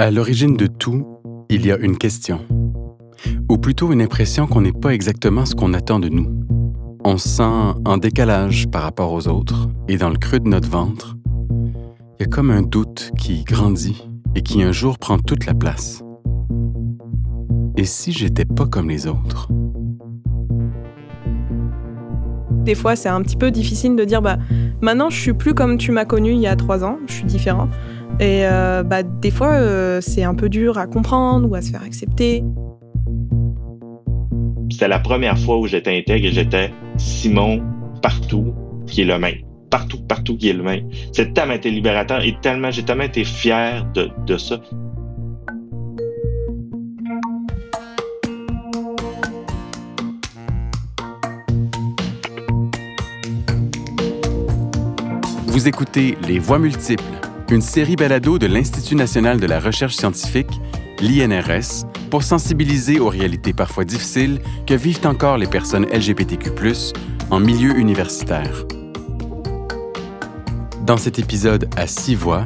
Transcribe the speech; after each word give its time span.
À 0.00 0.12
l'origine 0.12 0.56
de 0.56 0.68
tout, 0.68 1.04
il 1.50 1.66
y 1.66 1.72
a 1.72 1.76
une 1.76 1.98
question, 1.98 2.42
ou 3.50 3.58
plutôt 3.58 3.92
une 3.92 4.00
impression 4.00 4.46
qu'on 4.46 4.60
n'est 4.60 4.70
pas 4.70 4.94
exactement 4.94 5.44
ce 5.44 5.56
qu'on 5.56 5.74
attend 5.74 5.98
de 5.98 6.08
nous. 6.08 6.46
On 7.04 7.16
se 7.16 7.28
sent 7.28 7.80
en 7.84 7.96
décalage 7.96 8.68
par 8.70 8.82
rapport 8.82 9.12
aux 9.12 9.26
autres, 9.26 9.68
et 9.88 9.96
dans 9.96 10.10
le 10.10 10.16
creux 10.16 10.38
de 10.38 10.48
notre 10.48 10.70
ventre, 10.70 11.16
il 12.16 12.20
y 12.20 12.22
a 12.22 12.26
comme 12.26 12.52
un 12.52 12.62
doute 12.62 13.10
qui 13.18 13.42
grandit 13.42 14.08
et 14.36 14.42
qui 14.42 14.62
un 14.62 14.70
jour 14.70 14.98
prend 14.98 15.18
toute 15.18 15.46
la 15.46 15.54
place. 15.54 16.00
Et 17.76 17.84
si 17.84 18.12
j'étais 18.12 18.44
pas 18.44 18.66
comme 18.66 18.90
les 18.90 19.08
autres? 19.08 19.48
Des 22.62 22.76
fois, 22.76 22.94
c'est 22.94 23.08
un 23.08 23.22
petit 23.22 23.36
peu 23.36 23.50
difficile 23.50 23.96
de 23.96 24.04
dire, 24.04 24.22
bah, 24.22 24.38
maintenant, 24.80 25.10
je 25.10 25.18
suis 25.18 25.32
plus 25.32 25.54
comme 25.54 25.76
tu 25.76 25.90
m'as 25.90 26.04
connu 26.04 26.34
il 26.34 26.40
y 26.40 26.46
a 26.46 26.54
trois 26.54 26.84
ans, 26.84 26.98
je 27.08 27.14
suis 27.14 27.24
différent. 27.24 27.68
Et 28.20 28.44
euh, 28.44 28.82
bah, 28.82 29.04
des 29.04 29.30
fois, 29.30 29.52
euh, 29.52 30.00
c'est 30.00 30.24
un 30.24 30.34
peu 30.34 30.48
dur 30.48 30.76
à 30.76 30.86
comprendre 30.86 31.48
ou 31.48 31.54
à 31.54 31.62
se 31.62 31.70
faire 31.70 31.82
accepter. 31.82 32.42
C'était 34.70 34.88
la 34.88 34.98
première 34.98 35.38
fois 35.38 35.58
où 35.58 35.66
j'étais 35.66 35.96
intègre 35.96 36.26
et 36.26 36.32
j'étais 36.32 36.72
Simon 36.96 37.62
partout 38.02 38.52
qui 38.86 39.02
est 39.02 39.04
le 39.04 39.18
même. 39.18 39.36
Partout, 39.70 40.00
partout 40.00 40.36
qui 40.36 40.48
est 40.48 40.52
le 40.52 40.62
même. 40.62 40.88
C'est 41.12 41.32
tellement 41.32 41.54
été 41.54 41.70
libérateur 41.70 42.24
et 42.24 42.36
tellement, 42.42 42.70
j'ai 42.70 42.82
tellement 42.82 43.04
été 43.04 43.24
fier 43.24 43.86
de, 43.94 44.08
de 44.26 44.36
ça. 44.36 44.60
Vous 55.46 55.66
écoutez 55.66 56.16
Les 56.26 56.38
Voix 56.38 56.60
multiples, 56.60 57.02
une 57.50 57.62
série 57.62 57.96
balado 57.96 58.38
de 58.38 58.46
l'Institut 58.46 58.94
national 58.94 59.40
de 59.40 59.46
la 59.46 59.58
recherche 59.58 59.96
scientifique, 59.96 60.60
l'INRS, 61.00 61.86
pour 62.10 62.22
sensibiliser 62.22 63.00
aux 63.00 63.08
réalités 63.08 63.52
parfois 63.52 63.84
difficiles 63.84 64.40
que 64.66 64.74
vivent 64.74 65.06
encore 65.06 65.38
les 65.38 65.46
personnes 65.46 65.86
LGBTQ+ 65.86 66.50
en 67.30 67.40
milieu 67.40 67.76
universitaire. 67.78 68.64
Dans 70.84 70.96
cet 70.96 71.18
épisode 71.18 71.68
à 71.76 71.86
six 71.86 72.14
voix, 72.14 72.44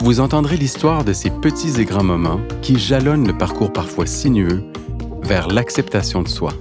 vous 0.00 0.20
entendrez 0.20 0.56
l'histoire 0.56 1.04
de 1.04 1.12
ces 1.12 1.30
petits 1.30 1.80
et 1.80 1.84
grands 1.84 2.04
moments 2.04 2.40
qui 2.62 2.78
jalonnent 2.78 3.26
le 3.26 3.36
parcours 3.36 3.72
parfois 3.72 4.06
sinueux 4.06 4.64
vers 5.22 5.48
l'acceptation 5.48 6.22
de 6.22 6.28
soi. 6.28 6.52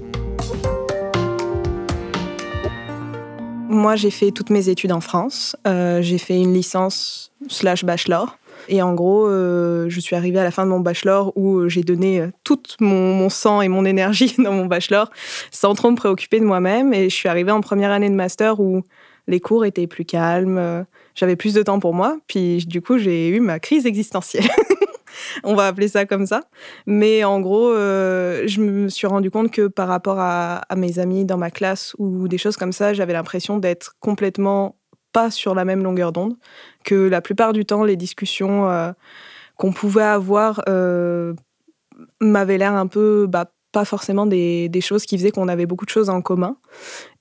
Moi, 3.86 3.96
j'ai 3.96 4.10
fait 4.10 4.32
toutes 4.32 4.50
mes 4.50 4.68
études 4.68 4.92
en 4.92 5.00
France. 5.00 5.56
Euh, 5.68 6.02
j'ai 6.02 6.18
fait 6.18 6.42
une 6.42 6.56
licence 6.56 7.32
slash 7.50 7.86
bachelor. 7.86 8.40
Et 8.68 8.82
en 8.82 8.96
gros, 8.96 9.28
euh, 9.28 9.86
je 9.90 10.00
suis 10.00 10.16
arrivée 10.16 10.40
à 10.40 10.44
la 10.44 10.50
fin 10.50 10.66
de 10.66 10.72
mon 10.72 10.80
bachelor 10.80 11.32
où 11.36 11.58
euh, 11.58 11.70
j'ai 11.70 11.84
donné 11.84 12.24
tout 12.44 12.60
mon, 12.80 13.14
mon, 13.14 13.30
sang 13.30 13.62
et 13.62 13.68
mon 13.68 13.86
énergie 13.86 14.34
dans 14.44 14.54
mon 14.54 14.66
bachelor 14.66 15.12
sans 15.52 15.76
trop 15.76 15.92
me 15.92 15.96
préoccuper 15.96 16.40
de 16.40 16.46
moi-même. 16.46 16.96
Et 16.96 17.12
je 17.12 17.16
suis 17.16 17.30
arrivée 17.30 17.52
en 17.52 17.62
première 17.62 17.92
année 17.92 18.10
de 18.10 18.16
master 18.16 18.60
où 18.60 18.82
les 19.28 19.40
cours 19.40 19.66
étaient 19.66 19.86
plus 19.86 20.04
calmes, 20.04 20.84
j'avais 21.14 21.36
plus 21.36 21.54
de 21.54 21.62
temps 21.62 21.80
pour 21.80 21.94
moi. 21.94 22.18
Puis 22.26 22.66
du 22.66 22.82
coup, 22.82 22.98
j'ai 22.98 23.28
eu 23.30 23.40
ma 23.40 23.60
crise 23.60 23.86
existentielle. 23.86 24.50
On 25.44 25.56
va 25.56 25.68
appeler 25.68 25.88
ça 25.88 26.06
comme 26.06 26.26
ça. 26.26 26.42
Mais 26.86 27.24
en 27.24 27.40
gros, 27.40 27.72
euh, 27.72 28.44
je 28.48 28.62
me 28.62 28.90
suis 28.90 29.08
rendu 29.08 29.32
compte 29.32 29.52
que 29.52 29.68
par 29.68 29.88
rapport 29.88 30.20
à, 30.20 30.62
mes 30.76 31.00
amis 31.00 31.26
dans 31.26 31.38
ma 31.38 31.52
classe 31.52 31.96
ou 31.98 32.28
des 32.28 32.38
choses 32.38 32.58
comme 32.58 32.72
ça, 32.72 32.94
j'avais 32.94 33.14
l'impression 33.14 33.58
d'être 33.58 33.96
complètement 34.00 34.78
pas 35.14 35.32
sur 35.32 35.56
la 35.56 35.64
même 35.64 35.84
longueur 35.84 36.12
d'onde, 36.12 36.36
que 36.84 37.08
la 37.08 37.22
plupart 37.22 37.54
du 37.54 37.66
temps, 37.66 37.84
les 37.84 37.96
discussions 37.96 38.70
euh, 38.70 38.92
qu'on 39.56 39.72
pouvait 39.72 40.04
avoir 40.04 40.62
euh, 40.68 41.34
m'avaient 42.20 42.58
l'air 42.58 42.74
un 42.74 42.88
peu 42.88 43.26
bah, 43.28 43.46
pas 43.72 43.86
forcément 43.86 44.26
des, 44.26 44.70
choses 44.82 45.06
qui 45.06 45.18
faisaient 45.18 45.32
qu'on 45.32 45.48
avait 45.48 45.66
beaucoup 45.66 45.86
de 45.86 45.90
choses 45.90 46.10
en 46.10 46.22
commun. 46.22 46.58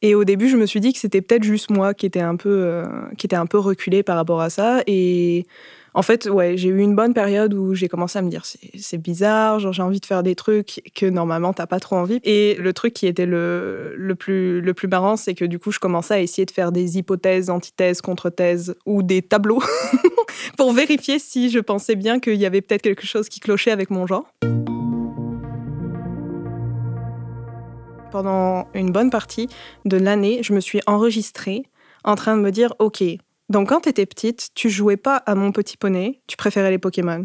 Et 0.03 0.17
au 0.17 0.25
début, 0.25 0.49
je 0.49 0.57
me 0.57 0.67
suis 0.67 0.81
dit 0.81 0.93
que 0.93 0.99
c'était 0.99 1.23
peut-être 1.23 1.45
juste 1.45 1.71
moi 1.71 1.95
qui 1.95 2.07
était 2.07 2.21
un 2.21 2.37
peu, 2.37 2.83
qui 3.17 3.27
était 3.27 3.37
un 3.37 3.47
peu 3.47 3.59
reculée 3.59 4.03
par 4.03 4.17
rapport 4.17 4.41
à 4.41 4.51
ça. 4.51 4.83
Et 4.87 5.47
en 5.97 6.03
fait, 6.03 6.29
ouais, 6.29 6.57
j'ai 6.57 6.71
eu 6.71 6.81
une 6.81 6.97
bonne 6.97 7.15
période 7.15 7.55
où 7.55 7.73
j'ai 7.75 7.89
commencé 7.89 8.19
à 8.19 8.23
me 8.23 8.29
dire 8.29 8.43
c'est 8.45 8.99
bizarre, 8.99 9.61
genre 9.61 9.73
j'ai 9.73 9.83
envie 9.83 10.01
de 10.01 10.07
faire 10.07 10.25
des 10.25 10.35
trucs 10.35 10.83
que 10.93 11.07
normalement 11.07 11.53
t'as 11.53 11.69
pas 11.69 11.79
trop 11.79 11.95
envie. 11.95 12.19
Et 12.25 12.57
le 12.59 12.73
truc 12.73 12.95
qui 12.95 13.07
était 13.07 13.27
le, 13.27 14.15
plus 14.19 14.61
le 14.61 14.75
plus 14.75 14.89
marrant, 14.89 15.17
c'est 15.17 15.35
que 15.35 15.45
du 15.45 15.61
coup 15.61 15.71
je 15.71 15.79
commençais 15.79 16.15
à 16.15 16.21
essayer 16.21 16.47
de 16.47 16.51
faire 16.51 16.73
des 16.73 16.99
hypothèses, 16.99 17.49
antithèses, 17.49 18.01
contre-thèses 18.01 18.75
ou 18.87 19.05
des 19.05 19.23
tableaux 19.23 19.63
pour 20.59 20.73
vérifier 20.73 21.21
si 21.21 21.49
je 21.49 21.61
pensais 21.61 21.95
bien 21.95 22.19
qu'il 22.19 22.37
y 22.37 22.47
avait 22.47 22.61
peut-être 22.61 22.83
quelque 22.83 23.07
chose 23.07 23.29
qui 23.29 23.39
clochait 23.39 23.71
avec 23.71 23.91
mon 23.91 24.09
genre. 24.09 24.27
Pendant 28.11 28.67
une 28.75 28.91
bonne 28.91 29.11
partie 29.11 29.49
de 29.85 29.97
l'année, 29.97 30.41
je 30.43 30.55
me 30.55 30.61
suis 30.61 30.81
enregistrée 30.87 31.63
en 32.03 32.17
train 32.17 32.37
de 32.37 32.43
me 32.43 32.51
dire 32.51 32.75
ok 32.81 33.05
donc 33.55 33.69
quand 33.69 33.83
t'étais 33.83 34.05
petite, 34.05 34.49
tu 34.57 34.69
jouais 34.69 34.97
pas 34.97 35.19
à 35.19 35.37
mon 35.37 35.53
petit 35.53 35.77
poney, 35.77 36.21
tu 36.27 36.37
préférais 36.37 36.73
les 36.73 36.79
Pokémon. 36.79 37.25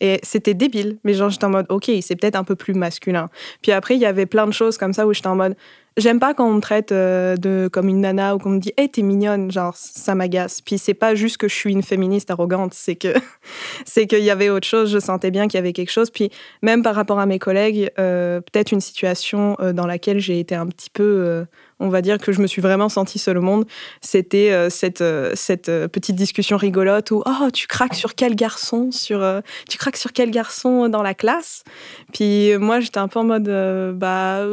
Et 0.00 0.20
c'était 0.22 0.54
débile, 0.54 0.96
mais 1.04 1.12
genre 1.12 1.28
j'étais 1.28 1.44
en 1.44 1.50
mode 1.50 1.66
ok, 1.68 1.90
c'est 2.00 2.16
peut-être 2.16 2.36
un 2.36 2.44
peu 2.44 2.56
plus 2.56 2.72
masculin. 2.72 3.28
Puis 3.60 3.72
après 3.72 3.94
il 3.94 4.00
y 4.00 4.06
avait 4.06 4.24
plein 4.24 4.46
de 4.46 4.52
choses 4.52 4.78
comme 4.78 4.94
ça 4.94 5.06
où 5.06 5.12
j'étais 5.12 5.26
en 5.26 5.36
mode 5.36 5.54
j'aime 5.98 6.18
pas 6.18 6.32
quand 6.32 6.48
on 6.48 6.54
me 6.54 6.60
traite 6.60 6.92
euh, 6.92 7.36
de 7.36 7.68
comme 7.70 7.88
une 7.88 8.00
nana 8.00 8.34
ou 8.34 8.38
qu'on 8.38 8.48
me 8.50 8.58
dit 8.58 8.72
hey 8.78 8.90
t'es 8.90 9.02
mignonne, 9.02 9.50
genre 9.50 9.76
ça 9.76 10.14
m'agace. 10.14 10.62
Puis 10.62 10.78
c'est 10.78 10.94
pas 10.94 11.14
juste 11.14 11.36
que 11.36 11.46
je 11.46 11.54
suis 11.54 11.72
une 11.72 11.82
féministe 11.82 12.30
arrogante, 12.30 12.72
c'est 12.72 12.96
que 12.96 13.12
c'est 13.84 14.06
qu'il 14.06 14.24
y 14.24 14.30
avait 14.30 14.48
autre 14.48 14.66
chose. 14.66 14.90
Je 14.90 14.98
sentais 14.98 15.30
bien 15.30 15.46
qu'il 15.46 15.58
y 15.58 15.60
avait 15.60 15.74
quelque 15.74 15.92
chose. 15.92 16.08
Puis 16.08 16.30
même 16.62 16.82
par 16.82 16.94
rapport 16.94 17.18
à 17.18 17.26
mes 17.26 17.38
collègues, 17.38 17.90
euh, 17.98 18.40
peut-être 18.40 18.72
une 18.72 18.80
situation 18.80 19.58
euh, 19.60 19.74
dans 19.74 19.86
laquelle 19.86 20.20
j'ai 20.20 20.40
été 20.40 20.54
un 20.54 20.68
petit 20.68 20.88
peu 20.88 21.46
on 21.78 21.88
va 21.88 22.02
dire 22.02 22.18
que 22.18 22.32
je 22.32 22.40
me 22.40 22.46
suis 22.46 22.62
vraiment 22.62 22.88
sentie 22.88 23.18
seule 23.18 23.38
au 23.38 23.42
monde, 23.42 23.66
c'était 24.00 24.50
euh, 24.50 24.70
cette, 24.70 25.02
euh, 25.02 25.34
euh, 25.68 25.88
petite 25.88 26.16
discussion 26.16 26.56
rigolote 26.56 27.10
où 27.10 27.22
oh 27.26 27.50
tu 27.52 27.66
craques 27.66 27.94
sur 27.94 28.14
quel 28.14 28.34
garçon 28.34 28.90
sur 28.90 29.24
tu 29.68 29.78
sur 29.94 30.12
quel 30.12 30.30
garçon 30.30 30.88
dans 30.88 31.02
la 31.02 31.14
classe? 31.14 31.64
Puis 32.12 32.56
moi 32.58 32.80
j'étais 32.80 32.98
un 32.98 33.08
peu 33.08 33.20
en 33.20 33.24
mode 33.24 33.48
bah 33.96 34.44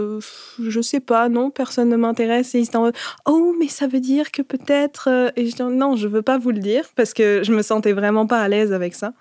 je 0.62 0.82
sais 0.82 1.00
pas 1.00 1.30
non 1.30 1.50
personne 1.50 1.90
ne 1.90 1.96
m'intéresse 1.96 2.56
et 2.56 2.60
ils 2.60 2.66
étaient 2.66 2.76
en 2.76 2.82
mode 2.82 2.98
oh 3.26 3.56
mais 3.60 3.68
ça 3.68 3.88
veut 3.88 4.00
dire 4.00 4.32
que 4.32 4.42
peut-être 4.42 5.32
et 5.36 5.48
je 5.48 5.56
dis 5.56 5.64
non 5.64 5.96
je 5.96 6.08
veux 6.08 6.22
pas 6.22 6.38
vous 6.38 6.52
le 6.52 6.60
dire 6.60 6.86
parce 6.96 7.14
que 7.14 7.42
je 7.44 7.52
me 7.52 7.62
sentais 7.62 7.94
vraiment 7.94 8.28
pas 8.28 8.42
à 8.42 8.48
l'aise 8.48 8.74
avec 8.74 8.96
ça. 8.96 9.14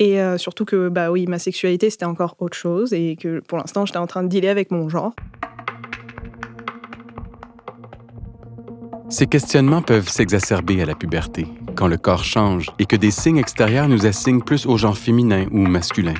Et 0.00 0.18
surtout 0.38 0.64
que, 0.64 0.88
bah 0.88 1.12
oui, 1.12 1.26
ma 1.28 1.38
sexualité, 1.38 1.88
c'était 1.88 2.04
encore 2.04 2.34
autre 2.40 2.56
chose 2.56 2.92
et 2.92 3.14
que 3.14 3.38
pour 3.38 3.58
l'instant, 3.58 3.86
j'étais 3.86 3.98
en 3.98 4.08
train 4.08 4.24
de 4.24 4.28
dealer 4.28 4.48
avec 4.48 4.72
mon 4.72 4.88
genre. 4.88 5.14
Ces 9.14 9.28
questionnements 9.28 9.80
peuvent 9.80 10.08
s'exacerber 10.08 10.82
à 10.82 10.86
la 10.86 10.96
puberté, 10.96 11.46
quand 11.76 11.86
le 11.86 11.96
corps 11.96 12.24
change 12.24 12.66
et 12.80 12.84
que 12.84 12.96
des 12.96 13.12
signes 13.12 13.36
extérieurs 13.36 13.86
nous 13.86 14.06
assignent 14.06 14.42
plus 14.42 14.66
au 14.66 14.76
genre 14.76 14.98
féminin 14.98 15.46
ou 15.52 15.58
masculin. 15.58 16.14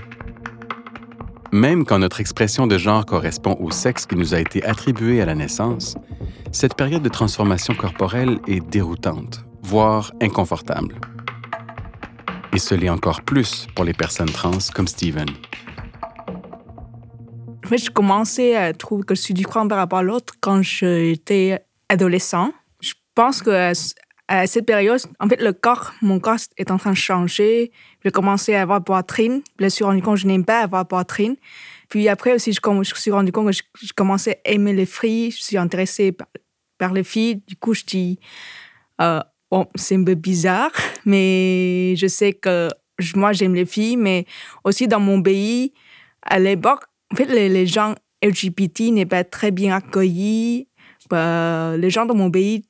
Même 1.50 1.84
quand 1.84 1.98
notre 1.98 2.20
expression 2.20 2.68
de 2.68 2.78
genre 2.78 3.04
correspond 3.04 3.56
au 3.58 3.72
sexe 3.72 4.06
qui 4.06 4.14
nous 4.14 4.32
a 4.32 4.38
été 4.38 4.64
attribué 4.64 5.20
à 5.20 5.26
la 5.26 5.34
naissance, 5.34 5.96
cette 6.52 6.76
période 6.76 7.02
de 7.02 7.08
transformation 7.08 7.74
corporelle 7.74 8.38
est 8.46 8.64
déroutante, 8.64 9.44
voire 9.60 10.12
inconfortable. 10.22 10.94
Et 12.52 12.60
ce 12.60 12.76
l'est 12.76 12.90
encore 12.90 13.22
plus 13.22 13.66
pour 13.74 13.84
les 13.84 13.92
personnes 13.92 14.30
trans 14.30 14.52
comme 14.72 14.86
Steven. 14.86 15.26
Je 17.72 17.90
commençais 17.90 18.54
à 18.54 18.72
trouver 18.72 19.02
que 19.02 19.16
je 19.16 19.20
suis 19.20 19.34
différente 19.34 19.68
par 19.68 19.78
rapport 19.78 19.98
à 19.98 20.04
l'autre 20.04 20.34
quand 20.40 20.62
j'étais 20.62 21.58
adolescent 21.88 22.52
pense 23.14 23.42
que 23.42 23.72
à 24.26 24.46
cette 24.46 24.66
période, 24.66 25.00
en 25.20 25.28
fait, 25.28 25.40
le 25.40 25.52
corps, 25.52 25.92
mon 26.00 26.18
corps 26.18 26.38
est 26.56 26.70
en 26.70 26.78
train 26.78 26.92
de 26.92 26.96
changer. 26.96 27.70
J'ai 28.02 28.10
commencé 28.10 28.54
à 28.54 28.62
avoir 28.62 28.82
poitrine. 28.82 29.42
Je 29.58 29.64
me 29.64 29.68
suis 29.68 29.84
rendu 29.84 30.00
compte 30.00 30.14
que 30.14 30.22
je 30.22 30.26
n'aime 30.26 30.44
pas 30.44 30.60
avoir 30.60 30.86
poitrine. 30.86 31.36
Puis 31.90 32.08
après 32.08 32.32
aussi, 32.32 32.52
je, 32.52 32.60
je 32.82 32.94
suis 33.00 33.10
rendu 33.10 33.32
compte 33.32 33.46
que 33.46 33.52
je, 33.52 33.62
je, 33.82 33.92
commençais 33.92 34.40
à 34.46 34.52
aimer 34.52 34.72
les 34.72 34.86
filles. 34.86 35.30
Je 35.30 35.42
suis 35.42 35.58
intéressée 35.58 36.12
par, 36.78 36.92
les 36.92 37.04
filles. 37.04 37.42
Du 37.46 37.56
coup, 37.56 37.74
je 37.74 37.84
dis, 37.84 38.18
euh, 39.00 39.20
bon, 39.50 39.66
c'est 39.74 39.96
un 39.96 40.04
peu 40.04 40.14
bizarre, 40.14 40.72
mais 41.04 41.94
je 41.96 42.06
sais 42.06 42.32
que 42.32 42.68
moi, 43.14 43.32
j'aime 43.32 43.54
les 43.54 43.66
filles. 43.66 43.98
Mais 43.98 44.24
aussi 44.64 44.88
dans 44.88 45.00
mon 45.00 45.22
pays, 45.22 45.74
à 46.22 46.38
l'époque, 46.38 46.84
en 47.12 47.16
fait, 47.16 47.26
les, 47.26 47.66
gens 47.66 47.94
LGBT 48.22 48.90
n'est 48.90 49.06
pas 49.06 49.22
très 49.22 49.50
bien 49.50 49.76
accueillis. 49.76 50.68
Euh, 51.12 51.76
les 51.76 51.90
gens 51.90 52.06
dans 52.06 52.14
mon 52.14 52.30
pays 52.30 52.64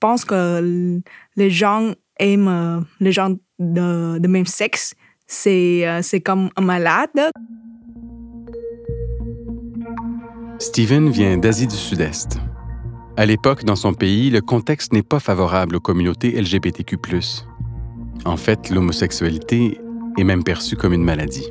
pense 0.00 0.24
que 0.24 1.00
les 1.36 1.50
gens 1.50 1.92
aiment 2.18 2.48
euh, 2.48 2.80
les 3.00 3.12
gens 3.12 3.36
de, 3.58 4.18
de 4.18 4.28
même 4.28 4.46
sexe. 4.46 4.94
C'est, 5.26 5.86
euh, 5.86 6.02
c'est 6.02 6.20
comme 6.20 6.50
un 6.56 6.62
malade. 6.62 7.30
Steven 10.58 11.08
vient 11.08 11.38
d'Asie 11.38 11.66
du 11.66 11.76
Sud-Est. 11.76 12.38
À 13.16 13.26
l'époque, 13.26 13.64
dans 13.64 13.76
son 13.76 13.94
pays, 13.94 14.30
le 14.30 14.40
contexte 14.40 14.92
n'est 14.92 15.02
pas 15.02 15.20
favorable 15.20 15.76
aux 15.76 15.80
communautés 15.80 16.40
LGBTQ. 16.40 16.96
En 18.24 18.36
fait, 18.36 18.70
l'homosexualité 18.70 19.80
et 20.18 20.24
même 20.24 20.44
perçue 20.44 20.76
comme 20.76 20.92
une 20.92 21.04
maladie. 21.04 21.50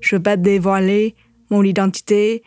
Je 0.00 0.14
ne 0.14 0.18
veux 0.18 0.22
pas 0.22 0.36
dévoiler 0.36 1.14
mon 1.50 1.62
identité 1.62 2.42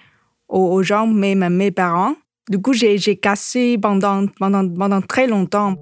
aux, 0.48 0.82
gens, 0.82 1.08
même 1.08 1.44
à 1.44 1.50
mes 1.50 1.72
parents. 1.72 2.16
Du 2.50 2.60
coup, 2.60 2.74
j'ai 2.74 2.98
cassé 3.16 3.78
pendant, 3.78 4.26
pendant, 4.26 4.68
pendant 4.68 5.02
très 5.02 5.28
longtemps. 5.28 5.76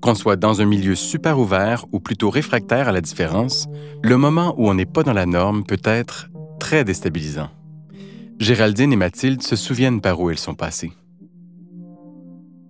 Qu'on 0.00 0.14
soit 0.16 0.34
dans 0.34 0.60
un 0.60 0.64
milieu 0.64 0.96
super 0.96 1.38
ouvert 1.38 1.84
ou 1.92 2.00
plutôt 2.00 2.30
réfractaire 2.30 2.88
à 2.88 2.92
la 2.92 3.00
différence, 3.00 3.68
le 4.02 4.16
moment 4.16 4.54
où 4.58 4.68
on 4.68 4.74
n'est 4.74 4.86
pas 4.86 5.04
dans 5.04 5.12
la 5.12 5.26
norme 5.26 5.64
peut 5.64 5.80
être 5.84 6.28
très 6.58 6.82
déstabilisant. 6.82 7.48
Géraldine 8.40 8.92
et 8.92 8.96
Mathilde 8.96 9.42
se 9.42 9.54
souviennent 9.54 10.00
par 10.00 10.20
où 10.20 10.30
elles 10.30 10.38
sont 10.38 10.54
passées. 10.54 10.92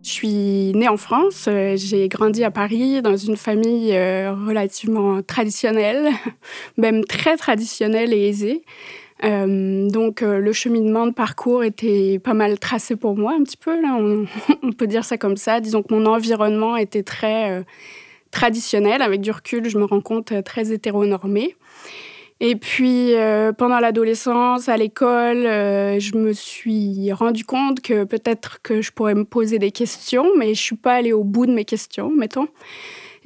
Je 0.06 0.12
suis 0.12 0.73
née 0.73 0.87
en 0.87 0.97
France, 0.97 1.47
euh, 1.49 1.75
j'ai 1.76 2.06
grandi 2.06 2.44
à 2.44 2.53
Paris 2.53 3.03
dans 3.03 3.17
une 3.17 3.37
famille 3.37 3.91
euh, 3.93 4.32
relativement 4.32 5.20
traditionnelle, 5.20 6.11
même 6.76 7.05
très 7.05 7.37
traditionnelle 7.37 8.12
et 8.12 8.29
aisée. 8.29 8.62
Euh, 9.25 9.91
donc 9.91 10.20
le 10.20 10.53
cheminement 10.53 11.08
de 11.08 11.12
parcours 11.12 11.64
était 11.64 12.20
pas 12.20 12.35
mal 12.35 12.61
tracé 12.61 12.94
pour 12.94 13.17
moi 13.17 13.32
un 13.37 13.43
petit 13.43 13.56
peu, 13.56 13.82
là, 13.82 13.99
on, 14.62 14.70
peut 14.79 14.87
dire 14.87 15.05
ça 15.05 15.19
comme 15.19 15.37
ça. 15.37 15.58
Disons 15.58 15.82
que 15.82 15.93
mon 15.93 16.06
environnement 16.06 16.76
était 16.76 17.03
très 17.03 17.64
traditionnel, 18.31 19.03
avec 19.03 19.20
du 19.20 19.32
recul 19.32 19.69
je 19.69 19.76
me 19.76 19.87
rends 19.87 20.00
compte 20.00 20.32
très 20.44 20.70
hétéronormé. 20.70 21.56
Et 22.41 22.56
puis, 22.56 23.15
euh, 23.15 23.53
pendant 23.53 23.81
l'adolescence, 23.81 24.69
à 24.69 24.77
l'école, 24.77 25.47
euh, 25.47 25.99
je 25.99 26.17
me 26.17 26.33
suis 26.35 27.11
rendu 27.12 27.47
compte 27.47 27.81
que 27.81 28.05
peut-être 28.05 28.61
que 28.62 28.83
je 28.83 28.93
pourrais 28.93 29.15
me 29.15 29.25
poser 29.25 29.59
des 29.59 29.71
questions, 29.71 30.27
mais 30.37 30.55
je 30.55 30.61
suis 30.61 30.77
pas 30.77 30.94
allée 30.94 31.15
au 31.15 31.25
bout 31.25 31.47
de 31.47 31.53
mes 31.53 31.65
questions, 31.65 32.11
mettons. 32.11 32.49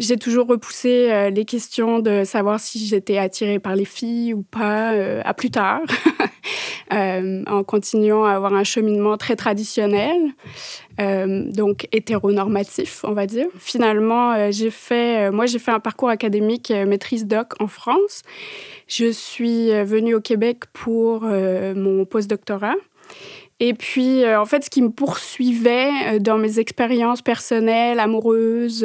J'ai 0.00 0.16
toujours 0.16 0.48
repoussé 0.48 1.08
euh, 1.10 1.30
les 1.30 1.44
questions 1.44 2.00
de 2.00 2.24
savoir 2.24 2.58
si 2.58 2.84
j'étais 2.84 3.18
attirée 3.18 3.60
par 3.60 3.76
les 3.76 3.84
filles 3.84 4.34
ou 4.34 4.42
pas 4.42 4.90
à 5.24 5.34
plus 5.34 5.50
tard, 5.50 5.82
en 6.90 7.62
continuant 7.62 8.24
à 8.24 8.32
avoir 8.32 8.54
un 8.54 8.64
cheminement 8.64 9.16
très 9.16 9.36
traditionnel, 9.36 10.16
donc 10.98 11.86
hétéronormatif, 11.92 13.04
on 13.04 13.12
va 13.12 13.26
dire. 13.26 13.46
Finalement, 13.58 14.50
j'ai 14.50 14.70
fait, 14.70 15.30
moi, 15.30 15.46
j'ai 15.46 15.58
fait 15.58 15.70
un 15.70 15.80
parcours 15.80 16.08
académique 16.08 16.70
maîtrise 16.70 17.26
doc 17.26 17.52
en 17.60 17.68
France. 17.68 18.22
Je 18.90 19.12
suis 19.12 19.70
euh, 19.70 19.84
venue 19.84 20.16
au 20.16 20.20
Québec 20.20 20.64
pour 20.72 21.22
euh, 21.22 21.76
mon 21.76 22.04
postdoctorat. 22.04 22.74
Et 23.60 23.72
puis, 23.72 24.24
euh, 24.24 24.40
en 24.40 24.46
fait, 24.46 24.64
ce 24.64 24.70
qui 24.70 24.82
me 24.82 24.90
poursuivait 24.90 26.18
dans 26.18 26.38
mes 26.38 26.58
expériences 26.58 27.22
personnelles, 27.22 28.00
amoureuses, 28.00 28.84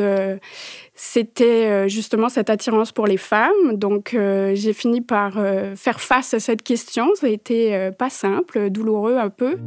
c'était 0.96 1.88
justement 1.90 2.30
cette 2.30 2.50
attirance 2.50 2.92
pour 2.92 3.06
les 3.06 3.18
femmes. 3.18 3.74
Donc, 3.74 4.12
j'ai 4.14 4.74
fini 4.74 5.02
par 5.02 5.34
faire 5.76 6.00
face 6.00 6.34
à 6.34 6.40
cette 6.40 6.64
question. 6.64 7.14
Ça 7.16 7.28
a 7.28 7.30
été 7.30 7.92
pas 7.98 8.10
simple, 8.10 8.70
douloureux 8.70 9.18
un 9.18 9.30
peu. 9.30 9.58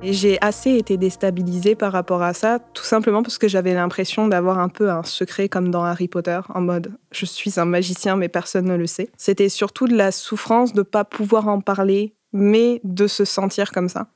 J'ai 0.00 0.38
assez 0.40 0.76
été 0.76 0.96
déstabilisée 0.96 1.74
par 1.74 1.90
rapport 1.90 2.22
à 2.22 2.32
ça, 2.32 2.60
tout 2.72 2.84
simplement 2.84 3.24
parce 3.24 3.36
que 3.36 3.48
j'avais 3.48 3.74
l'impression 3.74 4.28
d'avoir 4.28 4.60
un 4.60 4.68
peu 4.68 4.90
un 4.90 5.02
secret 5.02 5.48
comme 5.48 5.72
dans 5.72 5.82
Harry 5.82 6.06
Potter, 6.06 6.38
en 6.54 6.60
mode 6.60 6.92
je 7.10 7.26
suis 7.26 7.58
un 7.58 7.64
magicien 7.64 8.14
mais 8.14 8.28
personne 8.28 8.66
ne 8.66 8.76
le 8.76 8.86
sait. 8.86 9.10
C'était 9.16 9.48
surtout 9.48 9.88
de 9.88 9.96
la 9.96 10.12
souffrance 10.12 10.72
de 10.72 10.80
ne 10.80 10.84
pas 10.84 11.04
pouvoir 11.04 11.48
en 11.48 11.60
parler, 11.60 12.14
mais 12.32 12.80
de 12.84 13.08
se 13.08 13.24
sentir 13.24 13.72
comme 13.72 13.88
ça. 13.88 14.06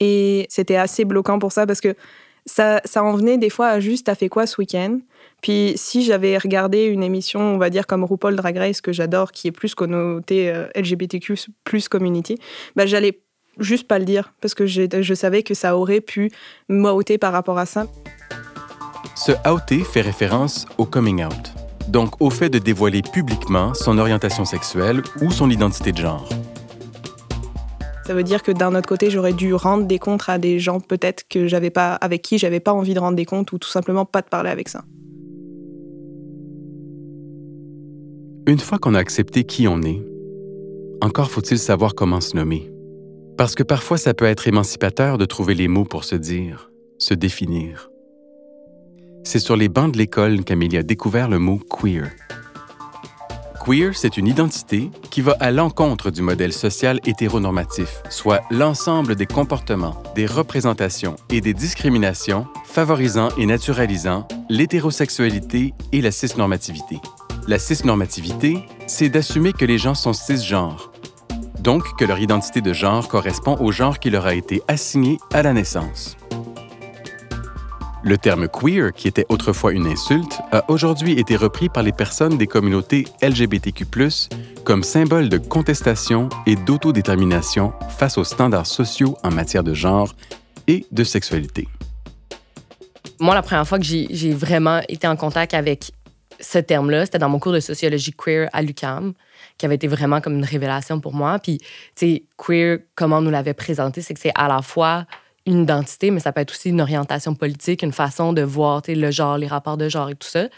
Et 0.00 0.44
c'était 0.50 0.76
assez 0.76 1.06
bloquant 1.06 1.38
pour 1.38 1.50
ça 1.52 1.66
parce 1.66 1.80
que 1.80 1.94
ça, 2.46 2.80
en 2.96 3.14
venait 3.14 3.38
des 3.38 3.50
fois 3.50 3.68
à 3.68 3.80
juste 3.80 4.06
t'as 4.06 4.14
fait 4.14 4.28
quoi 4.28 4.46
ce 4.46 4.60
week-end? 4.60 4.98
Puis 5.42 5.72
si 5.76 6.04
j'avais 6.04 6.38
regardé 6.38 6.84
une 6.84 7.02
émission, 7.02 7.40
on 7.40 7.58
va 7.58 7.70
dire 7.70 7.86
comme 7.86 8.04
RuPaul 8.04 8.36
Drag 8.36 8.56
Race 8.56 8.80
que 8.80 8.92
j'adore, 8.92 9.32
qui 9.32 9.48
est 9.48 9.52
plus 9.52 9.74
connoté 9.74 10.50
euh, 10.50 10.66
LGBTQ 10.74 11.34
plus 11.64 11.88
community, 11.88 12.38
bah 12.76 12.86
j'allais 12.86 13.20
juste 13.58 13.86
pas 13.86 13.98
le 13.98 14.04
dire, 14.04 14.32
parce 14.40 14.54
que 14.54 14.66
je 14.66 15.14
savais 15.14 15.42
que 15.42 15.54
ça 15.54 15.76
aurait 15.76 16.00
pu 16.00 16.30
m'outer 16.68 17.18
par 17.18 17.32
rapport 17.32 17.58
à 17.58 17.66
ça. 17.66 17.86
Ce 19.14 19.32
outer 19.48 19.84
fait 19.84 20.00
référence 20.00 20.66
au 20.78 20.86
coming 20.86 21.24
out, 21.24 21.52
donc 21.88 22.20
au 22.20 22.30
fait 22.30 22.48
de 22.48 22.58
dévoiler 22.58 23.02
publiquement 23.02 23.74
son 23.74 23.98
orientation 23.98 24.44
sexuelle 24.44 25.02
ou 25.20 25.30
son 25.30 25.50
identité 25.50 25.92
de 25.92 25.98
genre. 25.98 26.28
Ça 28.04 28.14
veut 28.14 28.24
dire 28.24 28.42
que 28.42 28.50
d'un 28.50 28.74
autre 28.74 28.88
côté, 28.88 29.10
j'aurais 29.10 29.32
dû 29.32 29.54
rendre 29.54 29.86
des 29.86 29.98
comptes 29.98 30.24
à 30.28 30.38
des 30.38 30.58
gens 30.58 30.80
peut-être 30.80 31.24
que 31.28 31.46
j'avais 31.46 31.70
pas, 31.70 31.94
avec 31.94 32.22
qui 32.22 32.36
j'avais 32.36 32.58
pas 32.58 32.72
envie 32.72 32.94
de 32.94 32.98
rendre 32.98 33.16
des 33.16 33.24
comptes 33.24 33.52
ou 33.52 33.58
tout 33.58 33.68
simplement 33.68 34.04
pas 34.04 34.22
de 34.22 34.28
parler 34.28 34.50
avec 34.50 34.68
ça. 34.68 34.84
Une 38.48 38.58
fois 38.58 38.78
qu'on 38.78 38.94
a 38.94 38.98
accepté 38.98 39.44
qui 39.44 39.68
on 39.68 39.82
est, 39.82 40.02
encore 41.00 41.30
faut-il 41.30 41.58
savoir 41.58 41.94
comment 41.94 42.20
se 42.20 42.36
nommer. 42.36 42.72
Parce 43.38 43.54
que 43.54 43.62
parfois, 43.62 43.98
ça 43.98 44.14
peut 44.14 44.24
être 44.24 44.48
émancipateur 44.48 45.16
de 45.16 45.24
trouver 45.24 45.54
les 45.54 45.68
mots 45.68 45.84
pour 45.84 46.02
se 46.02 46.16
dire, 46.16 46.70
se 46.98 47.14
définir. 47.14 47.88
C'est 49.24 49.38
sur 49.38 49.56
les 49.56 49.68
bancs 49.68 49.92
de 49.92 49.98
l'école 49.98 50.42
qu'Amélie 50.42 50.76
a 50.76 50.82
découvert 50.82 51.28
le 51.28 51.38
mot 51.38 51.58
queer. 51.58 52.10
Queer, 53.64 53.92
c'est 53.94 54.16
une 54.16 54.26
identité 54.26 54.90
qui 55.10 55.20
va 55.20 55.36
à 55.38 55.52
l'encontre 55.52 56.10
du 56.10 56.20
modèle 56.20 56.52
social 56.52 56.98
hétéronormatif, 57.06 58.02
soit 58.10 58.42
l'ensemble 58.50 59.14
des 59.14 59.26
comportements, 59.26 60.02
des 60.16 60.26
représentations 60.26 61.14
et 61.30 61.40
des 61.40 61.54
discriminations 61.54 62.46
favorisant 62.64 63.28
et 63.38 63.46
naturalisant 63.46 64.26
l'hétérosexualité 64.48 65.74
et 65.92 66.00
la 66.00 66.10
cisnormativité. 66.10 66.98
La 67.46 67.58
cisnormativité, 67.58 68.66
c'est 68.88 69.08
d'assumer 69.08 69.52
que 69.52 69.64
les 69.64 69.78
gens 69.78 69.94
sont 69.94 70.12
cisgenres, 70.12 70.92
donc 71.60 71.96
que 71.96 72.04
leur 72.04 72.18
identité 72.18 72.60
de 72.60 72.72
genre 72.72 73.06
correspond 73.06 73.56
au 73.60 73.70
genre 73.70 74.00
qui 74.00 74.10
leur 74.10 74.26
a 74.26 74.34
été 74.34 74.62
assigné 74.66 75.18
à 75.32 75.42
la 75.42 75.52
naissance. 75.52 76.16
Le 78.04 78.18
terme 78.18 78.48
queer, 78.48 78.92
qui 78.92 79.06
était 79.06 79.26
autrefois 79.28 79.72
une 79.72 79.86
insulte, 79.86 80.40
a 80.50 80.68
aujourd'hui 80.68 81.20
été 81.20 81.36
repris 81.36 81.68
par 81.68 81.84
les 81.84 81.92
personnes 81.92 82.36
des 82.36 82.48
communautés 82.48 83.04
LGBTQ 83.22 83.86
comme 84.64 84.82
symbole 84.82 85.28
de 85.28 85.38
contestation 85.38 86.28
et 86.46 86.56
d'autodétermination 86.56 87.72
face 87.90 88.18
aux 88.18 88.24
standards 88.24 88.66
sociaux 88.66 89.16
en 89.22 89.30
matière 89.30 89.62
de 89.62 89.72
genre 89.72 90.12
et 90.66 90.84
de 90.90 91.04
sexualité. 91.04 91.68
Moi, 93.20 93.36
la 93.36 93.42
première 93.42 93.68
fois 93.68 93.78
que 93.78 93.84
j'ai 93.84 94.34
vraiment 94.34 94.80
été 94.88 95.06
en 95.06 95.14
contact 95.14 95.54
avec 95.54 95.92
ce 96.40 96.58
terme-là, 96.58 97.04
c'était 97.04 97.18
dans 97.18 97.28
mon 97.28 97.38
cours 97.38 97.52
de 97.52 97.60
sociologie 97.60 98.12
queer 98.12 98.48
à 98.52 98.62
l'UCAM 98.62 99.12
qui 99.58 99.66
avait 99.66 99.76
été 99.76 99.86
vraiment 99.86 100.20
comme 100.20 100.34
une 100.34 100.44
révélation 100.44 100.98
pour 100.98 101.14
moi. 101.14 101.38
Puis, 101.38 101.58
tu 101.58 101.66
sais, 101.94 102.24
queer, 102.36 102.78
comment 102.96 103.18
on 103.18 103.22
nous 103.22 103.30
l'avait 103.30 103.54
présenté, 103.54 104.00
c'est 104.02 104.14
que 104.14 104.20
c'est 104.20 104.32
à 104.34 104.48
la 104.48 104.60
fois 104.60 105.06
une 105.46 105.62
identité, 105.62 106.10
mais 106.10 106.20
ça 106.20 106.32
peut 106.32 106.40
être 106.40 106.52
aussi 106.52 106.70
une 106.70 106.80
orientation 106.80 107.34
politique, 107.34 107.82
une 107.82 107.92
façon 107.92 108.32
de 108.32 108.42
voir 108.42 108.82
le 108.86 109.10
genre, 109.10 109.38
les 109.38 109.46
rapports 109.46 109.76
de 109.76 109.88
genre 109.88 110.10
et 110.10 110.14
tout 110.14 110.28
ça. 110.28 110.48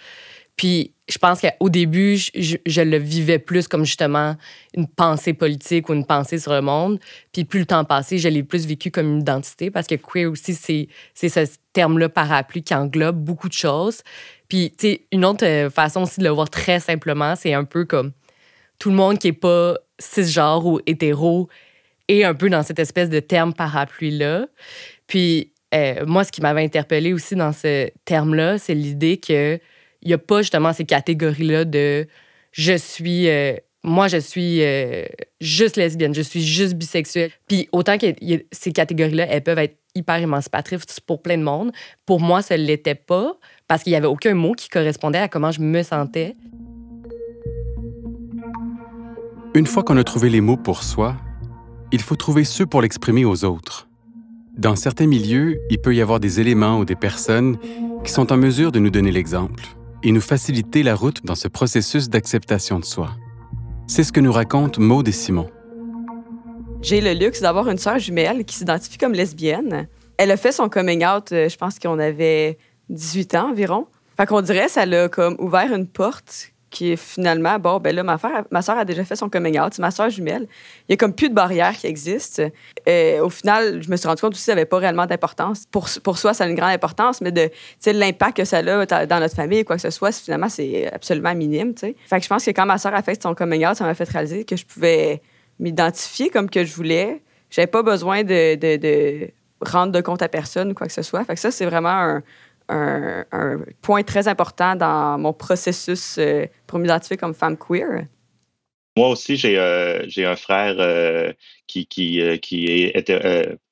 Puis 0.57 0.93
je 1.09 1.19
pense 1.19 1.41
qu'au 1.41 1.69
début, 1.69 2.17
je, 2.17 2.81
le 2.81 2.97
vivais 2.97 3.39
plus 3.39 3.69
comme 3.69 3.85
justement 3.85 4.37
une 4.75 4.87
pensée 4.87 5.35
politique 5.35 5.89
ou 5.89 5.95
une 5.95 6.07
pensée 6.07 6.39
sur 6.39 6.53
le 6.53 6.63
monde. 6.63 6.99
Puis 7.33 7.45
plus 7.45 7.61
le 7.61 7.67
temps 7.67 7.85
passé, 7.85 8.19
je 8.19 8.29
l'ai 8.29 8.43
plus 8.43 8.67
vécu 8.67 8.91
comme 8.91 9.07
une 9.07 9.21
identité 9.21 9.71
parce 9.71 9.87
que 9.87 9.97
queer 9.97 10.31
aussi, 10.31 10.55
c'est 10.55 11.29
ce 11.29 11.57
terme-là 11.73 12.09
parapluie 12.09 12.63
qui 12.63 12.75
englobe 12.75 13.17
beaucoup 13.17 13.49
de 13.49 13.55
choses. 13.55 14.03
Puis, 14.49 14.73
tu 14.79 14.89
sais, 14.89 15.07
une 15.11 15.25
autre 15.25 15.45
euh, 15.45 15.71
façon 15.71 16.03
aussi 16.03 16.21
de 16.21 16.25
le 16.25 16.31
voir 16.31 16.49
très 16.49 16.79
simplement, 16.79 17.35
c'est 17.35 17.55
un 17.55 17.65
peu 17.65 17.85
comme 17.85 18.13
tout 18.79 18.91
le 18.91 18.97
monde 18.97 19.19
qui 19.19 19.29
est 19.29 19.33
pas 19.33 19.77
cisgenre 19.99 20.65
ou 20.67 20.81
hétéro 20.87 21.49
est 22.09 22.25
un 22.25 22.35
peu 22.35 22.51
dans 22.51 22.63
cette 22.63 22.79
espèce 22.79 23.09
de 23.11 23.21
terme 23.21 23.55
parapluie-là. 23.55 24.47
Puis, 25.07 25.53
euh, 25.75 26.05
moi, 26.07 26.25
ce 26.25 26.33
qui 26.33 26.41
m'avait 26.41 26.63
interpellé 26.63 27.13
aussi 27.13 27.35
dans 27.35 27.53
ce 27.53 27.91
terme-là, 28.05 28.59
c'est 28.59 28.75
l'idée 28.75 29.17
qu'il 29.17 29.61
n'y 30.05 30.13
a 30.13 30.19
pas 30.19 30.43
justement 30.43 30.73
ces 30.73 30.85
catégories-là 30.85 31.65
de 31.65 32.07
je 32.53 32.77
suis. 32.77 33.29
Euh, 33.29 33.55
moi, 33.83 34.09
je 34.09 34.17
suis 34.17 34.63
euh, 34.63 35.05
juste 35.41 35.77
lesbienne, 35.77 36.15
je 36.15 36.23
suis 36.23 36.43
juste 36.43 36.75
bisexuelle. 36.75 37.31
Puis 37.49 37.69
autant 37.73 37.99
que 37.99 38.07
ces 38.51 38.73
catégories-là, 38.73 39.27
elles 39.29 39.43
peuvent 39.43 39.59
être 39.59 39.77
hyper 39.95 40.17
émancipatrices 40.17 41.01
pour 41.01 41.21
plein 41.21 41.37
de 41.37 41.43
monde. 41.43 41.71
Pour 42.07 42.21
moi, 42.21 42.41
ça 42.41 42.57
ne 42.57 42.63
l'était 42.63 42.95
pas 42.95 43.37
parce 43.69 43.83
qu'il 43.83 43.93
n'y 43.93 43.97
avait 43.97 44.07
aucun 44.07 44.35
mot 44.35 44.53
qui 44.53 44.69
correspondait 44.69 45.19
à 45.19 45.29
comment 45.29 45.51
je 45.51 45.61
me 45.61 45.83
sentais. 45.83 46.35
Une 49.55 49.67
fois 49.67 49.83
qu'on 49.83 49.97
a 49.99 50.05
trouvé 50.05 50.31
les 50.31 50.41
mots 50.41 50.57
pour 50.57 50.83
soi, 50.83 51.17
il 51.95 52.03
faut 52.03 52.17
trouver 52.17 52.43
ceux 52.43 52.67
pour 52.67 52.83
l'exprimer 52.83 53.25
aux 53.25 53.45
autres. 53.45 53.89
Dans 54.59 54.75
certains 54.75 55.07
milieux, 55.07 55.61
il 55.71 55.81
peut 55.81 55.95
y 55.95 56.03
avoir 56.03 56.19
des 56.19 56.41
éléments 56.41 56.81
ou 56.81 56.85
des 56.85 56.97
personnes 56.97 57.57
qui 58.03 58.11
sont 58.11 58.33
en 58.33 58.37
mesure 58.37 58.73
de 58.73 58.81
nous 58.81 58.91
donner 58.91 59.13
l'exemple 59.13 59.63
et 60.03 60.11
nous 60.11 60.21
faciliter 60.21 60.83
la 60.83 60.97
route 60.97 61.25
dans 61.25 61.37
ce 61.37 61.47
processus 61.47 62.09
d'acceptation 62.09 62.81
de 62.81 62.85
soi. 62.85 63.11
C'est 63.87 64.03
ce 64.03 64.11
que 64.11 64.19
nous 64.19 64.33
raconte 64.33 64.79
Maud 64.79 65.07
et 65.07 65.13
Simon. 65.13 65.49
J'ai 66.83 67.01
le 67.01 67.13
luxe 67.13 67.41
d'avoir 67.41 67.69
une 67.69 67.79
sœur 67.79 68.01
jumelle 68.01 68.45
qui 68.45 68.57
s'identifie 68.57 68.99
comme 68.99 69.13
lesbienne. 69.13 69.87
Elle 70.19 70.33
a 70.33 70.37
fait 70.37 70.51
son 70.51 70.69
coming 70.69 71.07
out, 71.07 71.31
euh, 71.31 71.49
je 71.49 71.57
pense 71.57 71.79
qu'on 71.79 72.01
avait 72.01 72.59
18 72.89 73.37
ans 73.37 73.51
environ. 73.51 73.87
Fait 74.17 74.27
qu'on 74.27 74.43
dirait 74.43 74.69
ça 74.69 74.85
l'a 74.85 75.09
comme 75.09 75.37
ouvert 75.39 75.73
une 75.73 75.87
porte 75.87 76.54
qui 76.75 76.91
est 76.93 76.97
finalement, 76.97 77.59
bon, 77.59 77.79
ben 77.79 77.95
là, 77.95 78.03
ma, 78.03 78.63
soeur 78.63 78.77
a 78.77 78.85
déjà 78.85 79.05
fait 79.05 79.15
son 79.15 79.29
coming 79.29 79.59
out, 79.61 79.73
c'est 79.75 79.81
ma 79.81 79.93
soeur 79.93 80.11
jumelle. 80.11 80.49
Il 80.89 80.93
y 80.93 80.95
a 80.95 80.97
comme 80.97 81.15
plus 81.15 81.29
de 81.29 81.35
barrières 81.35 81.77
qui 81.77 81.87
existent. 81.87 82.43
Et 82.85 83.21
au 83.21 83.31
final, 83.31 83.81
je 83.81 83.89
me 83.89 83.97
suis 83.97 84.09
rendu 84.09 84.21
compte 84.21 84.33
aussi 84.33 84.43
que 84.43 84.47
ça 84.47 84.55
n'avait 84.55 84.67
pas 84.67 84.79
réellement 84.79 85.07
d'importance. 85.07 85.65
Pour, 85.71 85.89
pour 86.03 86.19
soi, 86.19 86.35
ça 86.35 86.45
a 86.45 86.49
une 86.49 86.57
grande 86.57 86.73
importance, 86.73 87.21
mais 87.21 87.31
de 87.31 87.51
l'impact 87.87 88.39
que 88.39 88.45
ça 88.45 88.59
a 88.59 89.07
dans 89.07 89.21
notre 89.21 89.37
famille, 89.37 89.65
quoi 89.65 89.77
que 89.77 89.83
ce 89.83 89.91
soit, 89.91 90.11
finalement, 90.13 90.49
c'est 90.49 90.93
absolument 90.93 91.35
minime. 91.35 91.75
Fait 91.79 91.95
que 92.11 92.23
je 92.23 92.29
pense 92.29 92.45
que 92.45 92.51
quand 92.51 92.67
ma 92.67 92.79
soeur 92.79 92.95
a 92.95 93.03
fait 93.03 93.23
son 93.23 93.35
coming 93.35 93.65
out, 93.65 93.77
ça 93.77 93.85
m'a 93.85 93.95
fait 93.95 94.09
réaliser 94.09 94.45
que 94.45 94.57
je 94.57 94.67
pouvais 94.67 95.23
m'identifier 95.61 96.29
comme 96.29 96.51
que 96.51 96.65
je 96.65 96.75
voulais. 96.75 97.23
J'avais 97.51 97.69
pas 97.69 97.85
besoin 97.85 98.25
de, 98.25 98.57
de, 98.57 99.31
rendre 99.61 99.93
de 99.93 100.01
compte 100.01 100.23
à 100.23 100.29
personne 100.29 100.75
quoi 100.75 100.89
que 100.89 100.93
ce 100.93 101.03
soit. 101.03 101.25
Fait 101.25 101.35
que 101.35 101.41
ça, 101.41 101.53
c'est 101.53 101.67
vraiment 101.67 101.91
un, 101.91 102.23
un, 102.69 103.25
point 103.83 104.03
très 104.03 104.29
important 104.29 104.77
dans 104.77 105.19
mon 105.19 105.33
processus 105.33 106.17
euh, 106.19 106.47
pour 106.67 106.79
m'identifier 106.79 107.17
comme 107.17 107.35
femme 107.35 107.57
queer. 107.57 108.07
Moi 108.97 109.09
aussi, 109.09 109.37
j'ai 109.37 109.59
euh, 109.59 110.07
un 110.19 110.37
frère 110.37 110.77
euh, 110.79 111.33
qui, 111.67 111.87
qui, 111.87 112.21
qui 112.41 112.67
est 112.67 113.11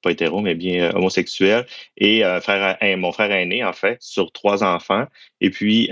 pas 0.03 0.11
hétéro, 0.11 0.41
mais 0.41 0.57
bien 0.57 0.93
homosexuel, 0.97 1.65
et 1.97 2.23
frère, 2.41 2.77
mon 2.99 3.13
frère 3.13 3.31
aîné, 3.31 3.63
en 3.65 3.73
fait, 3.73 3.99
sur 4.01 4.33
trois 4.33 4.65
enfants. 4.65 5.07
Et 5.41 5.51
puis, 5.51 5.89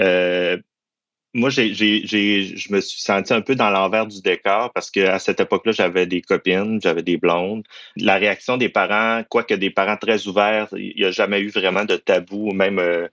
moi, 1.33 1.51
j'ai, 1.51 1.73
je 1.73 2.73
me 2.73 2.81
suis 2.81 3.01
senti 3.01 3.33
un 3.33 3.41
peu 3.41 3.55
dans 3.55 3.71
l'envers 3.71 4.07
du 4.07 4.21
décor 4.21 4.73
parce 4.73 4.91
qu'à 4.91 5.19
cette 5.19 5.41
époque-là, 5.41 5.73
j'avais 5.73 6.07
des 6.07 6.23
copines, 6.23 6.81
j'avais 6.83 7.03
des 7.03 7.17
blondes. 7.17 7.63
La 7.97 8.17
réaction 8.17 8.57
des 8.57 8.69
parents, 8.69 9.23
quoique 9.29 9.55
des 9.55 9.71
parents 9.71 9.97
très 9.97 10.27
ouverts, 10.27 10.69
il 10.73 10.95
n'y 10.97 11.05
a 11.05 11.13
jamais 11.13 11.41
eu 11.41 11.49
vraiment 11.49 11.85
de 11.85 11.97
tabou, 11.97 12.53
même 12.53 12.79
euh, 12.81 13.07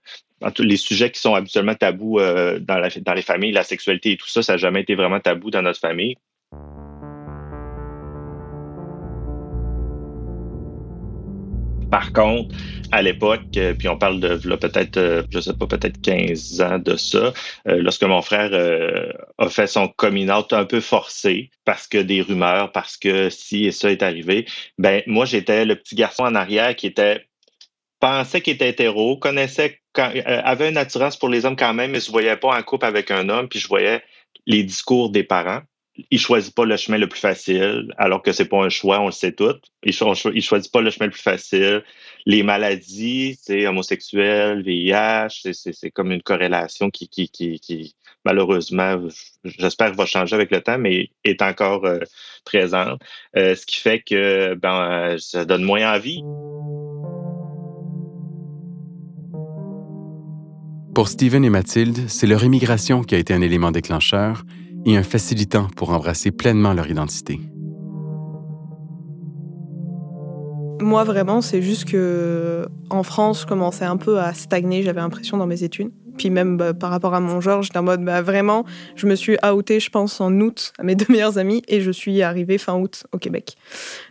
les 0.60 0.78
sujets 0.78 1.12
qui 1.12 1.20
sont 1.20 1.36
habituellement 1.36 1.76
tabous 1.76 2.20
euh, 2.20 2.60
dans, 2.60 2.80
la, 2.80 2.90
dans 2.90 3.14
les 3.14 3.22
familles, 3.22 3.52
la 3.52 3.64
sexualité 3.64 4.14
et 4.14 4.18
tout 4.18 4.28
ça, 4.28 4.42
ça 4.42 4.54
n'a 4.54 4.58
jamais 4.58 4.82
été 4.82 4.96
vraiment 4.96 5.20
tabou 5.20 5.52
dans 5.52 5.62
notre 5.62 5.80
famille. 5.80 6.16
Par 11.90 12.12
contre, 12.12 12.54
à 12.92 13.02
l'époque, 13.02 13.46
euh, 13.56 13.74
puis 13.74 13.88
on 13.88 13.98
parle 13.98 14.20
de 14.20 14.38
peut-être, 14.56 14.98
euh, 14.98 15.24
je 15.30 15.40
sais 15.40 15.54
pas, 15.54 15.68
peut-être 15.68 16.02
15 16.02 16.62
ans 16.62 16.80
de 16.80 16.96
ça, 16.98 17.34
euh, 17.68 17.82
lorsque 17.82 18.04
mon 18.04 18.22
frère 18.22 18.52
a 19.38 19.50
fait 19.50 19.68
son 19.68 19.88
coming 19.88 20.30
out 20.30 20.54
un 20.54 20.66
peu 20.66 20.82
forcé 20.82 21.50
parce 21.66 21.88
que 21.88 21.98
des 21.98 22.22
rumeurs, 22.22 22.72
parce 22.72 22.98
que 22.98 23.30
si 23.30 23.66
et 23.66 23.72
ça 23.72 23.92
est 23.92 24.04
arrivé, 24.04 24.46
ben 24.78 25.02
moi 25.08 25.26
j'étais 25.26 25.66
le 25.66 25.76
petit 25.76 25.96
garçon 25.96 26.24
en 26.24 26.36
arrière 26.36 26.76
qui 26.76 26.88
était 26.88 27.26
pensait 28.00 28.42
qu'il 28.42 28.54
était 28.54 28.70
hétéro, 28.70 29.18
connaissait, 29.18 29.82
avait 29.96 30.70
une 30.70 30.78
attirance 30.78 31.18
pour 31.18 31.30
les 31.30 31.46
hommes 31.46 31.56
quand 31.56 31.74
même, 31.74 31.92
mais 31.92 32.00
se 32.00 32.12
voyait 32.12 32.38
pas 32.38 32.58
en 32.58 32.64
couple 32.64 32.86
avec 32.86 33.12
un 33.12 33.30
homme, 33.30 33.48
puis 33.50 33.60
je 33.60 33.68
voyais 33.68 34.04
les 34.46 34.64
discours 34.64 35.10
des 35.10 35.24
parents 35.24 35.62
il 36.12 36.20
choisit 36.20 36.54
pas 36.54 36.66
le 36.66 36.78
chemin 36.78 36.98
le 36.98 37.08
plus 37.08 37.20
facile, 37.20 37.94
alors 37.98 38.22
que 38.22 38.32
c'est 38.32 38.46
pas 38.46 38.64
un 38.64 38.70
choix, 38.70 39.00
on 39.00 39.08
le 39.08 39.12
sait 39.12 39.32
tout. 39.32 39.56
Il, 39.84 39.94
il 40.34 40.42
choisit 40.42 40.72
pas 40.72 40.82
le 40.82 40.90
chemin 40.90 41.06
le 41.06 41.12
plus 41.12 41.22
facile. 41.22 41.84
Les 42.26 42.44
maladies, 42.44 43.38
c'est 43.42 43.68
homosexuel, 43.68 44.64
VIH, 44.64 45.54
c'est 45.54 45.92
comme 45.92 46.12
une 46.12 46.22
corrélation 46.22 46.90
qui, 46.90 47.08
qui, 47.08 47.30
qui, 47.30 47.96
malheureusement, 48.26 49.08
j'espère 49.44 49.94
va 49.94 50.06
changer 50.06 50.36
avec 50.36 50.52
le 50.52 50.62
temps, 50.62 50.78
mais 50.78 51.10
est 51.24 51.42
encore 51.42 51.86
euh, 51.86 52.00
présente. 52.46 53.02
Euh, 53.36 53.56
ce 53.56 53.66
qui 53.66 53.78
fait 53.78 54.02
que 54.02 54.56
ben, 54.56 55.16
ça 55.18 55.46
donne 55.46 55.64
moins 55.64 55.94
envie. 55.96 56.22
Pour 60.94 61.10
Stephen 61.10 61.46
et 61.46 61.50
Mathilde, 61.50 62.10
c'est 62.10 62.26
leur 62.28 62.44
immigration 62.44 63.04
qui 63.04 63.16
a 63.16 63.20
été 63.20 63.34
un 63.34 63.42
élément 63.42 63.72
déclencheur 63.72 64.44
et 64.88 64.96
un 64.96 65.04
facilitant 65.04 65.68
pour 65.76 65.92
embrasser 65.92 66.32
pleinement 66.32 66.74
leur 66.74 66.90
identité. 66.90 67.40
Moi, 70.80 71.04
vraiment, 71.04 71.42
c'est 71.42 71.62
juste 71.62 71.86
que 71.86 72.66
en 72.90 73.04
France, 73.04 73.42
je 73.42 73.46
commençais 73.46 73.86
un 73.86 73.98
peu 73.98 74.20
à 74.20 74.34
stagner, 74.34 74.84
j'avais 74.84 75.02
l'impression 75.02 75.38
dans 75.38 75.48
mes 75.48 75.64
études. 75.64 75.92
Puis 76.18 76.30
même 76.30 76.58
bah, 76.58 76.74
par 76.74 76.90
rapport 76.90 77.14
à 77.14 77.20
mon 77.20 77.42
genre, 77.42 77.62
j'étais 77.62 77.78
en 77.78 77.84
mode, 77.84 78.04
bah, 78.04 78.22
vraiment, 78.22 78.66
je 78.96 79.06
me 79.08 79.16
suis 79.16 79.38
outée, 79.46 79.80
je 79.80 79.90
pense, 79.90 80.20
en 80.20 80.34
août 80.40 80.74
à 80.80 80.84
mes 80.84 80.96
deux 80.96 81.06
meilleurs 81.10 81.38
amis 81.38 81.62
et 81.68 81.82
je 81.82 81.92
suis 81.92 82.22
arrivée 82.22 82.58
fin 82.58 82.76
août 82.76 83.06
au 83.12 83.18
Québec. 83.18 83.56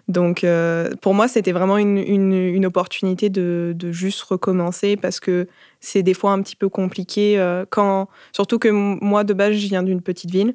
Donc 0.08 0.44
euh, 0.44 0.90
pour 1.00 1.14
moi, 1.14 1.26
c'était 1.26 1.52
vraiment 1.52 1.78
une, 1.78 1.98
une, 1.98 2.66
opportunité 2.66 3.28
de, 3.28 3.74
de, 3.76 3.92
juste 3.92 4.22
recommencer 4.22 4.96
parce 4.96 5.20
que 5.20 5.48
c'est 5.86 6.02
des 6.02 6.14
fois 6.14 6.32
un 6.32 6.42
petit 6.42 6.56
peu 6.56 6.68
compliqué 6.68 7.38
euh, 7.38 7.64
quand, 7.70 8.08
surtout 8.32 8.58
que 8.58 8.68
moi, 8.68 9.22
de 9.22 9.32
base, 9.32 9.54
je 9.54 9.68
viens 9.68 9.84
d'une 9.84 10.02
petite 10.02 10.30
ville. 10.30 10.54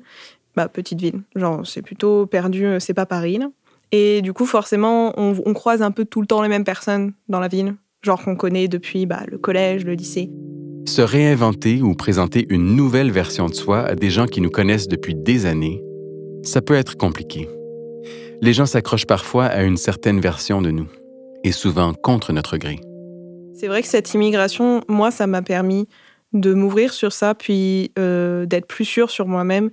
Bah, 0.58 0.68
petite 0.68 1.00
ville, 1.00 1.22
genre, 1.36 1.66
c'est 1.66 1.82
plutôt 1.82 2.26
perdu, 2.26 2.66
euh, 2.66 2.80
c'est 2.80 2.94
pas 2.94 3.06
Paris, 3.06 3.40
Et 3.94 4.22
du 4.22 4.34
coup, 4.34 4.46
forcément, 4.46 5.14
on, 5.18 5.34
on, 5.46 5.54
croise 5.54 5.82
un 5.82 5.92
peu 5.92 6.04
tout 6.04 6.20
le 6.20 6.28
temps 6.28 6.42
les 6.42 6.50
mêmes 6.50 6.66
personnes 6.66 7.14
dans 7.30 7.40
la 7.40 7.48
ville, 7.48 7.76
genre 8.02 8.22
qu'on 8.22 8.36
connaît 8.36 8.68
depuis 8.68 9.06
bah, 9.06 9.22
le 9.28 9.38
collège, 9.38 9.86
le 9.86 9.94
lycée. 9.94 10.30
Se 10.90 11.02
réinventer 11.02 11.82
ou 11.82 11.94
présenter 11.94 12.46
une 12.50 12.76
nouvelle 12.76 13.12
version 13.12 13.46
de 13.46 13.54
soi 13.54 13.80
à 13.80 13.96
des 13.96 14.10
gens 14.10 14.26
qui 14.26 14.42
nous 14.42 14.50
connaissent 14.50 14.90
depuis 14.90 15.16
des 15.16 15.46
années, 15.46 15.82
ça 16.44 16.62
peut 16.62 16.74
être 16.74 16.98
compliqué. 16.98 17.48
Les 18.42 18.52
gens 18.52 18.66
s'accrochent 18.66 19.08
parfois 19.08 19.46
à 19.46 19.64
une 19.64 19.78
certaine 19.78 20.20
version 20.20 20.62
de 20.62 20.72
nous, 20.72 20.88
et 21.46 21.54
souvent 21.54 21.94
contre 21.94 22.34
notre 22.34 22.58
gré. 22.58 22.82
C'est 23.54 23.68
vrai 23.68 23.82
que 23.82 23.88
cette 23.88 24.14
immigration, 24.14 24.84
moi, 24.88 25.12
ça 25.12 25.28
m'a 25.28 25.42
permis 25.42 25.88
de 26.34 26.54
m'ouvrir 26.54 26.94
sur 26.94 27.12
ça, 27.12 27.36
puis 27.36 27.92
euh, 28.00 28.46
d'être 28.46 28.68
plus 28.68 28.86
sûre 28.86 29.10
sur 29.10 29.28
moi-même. 29.28 29.70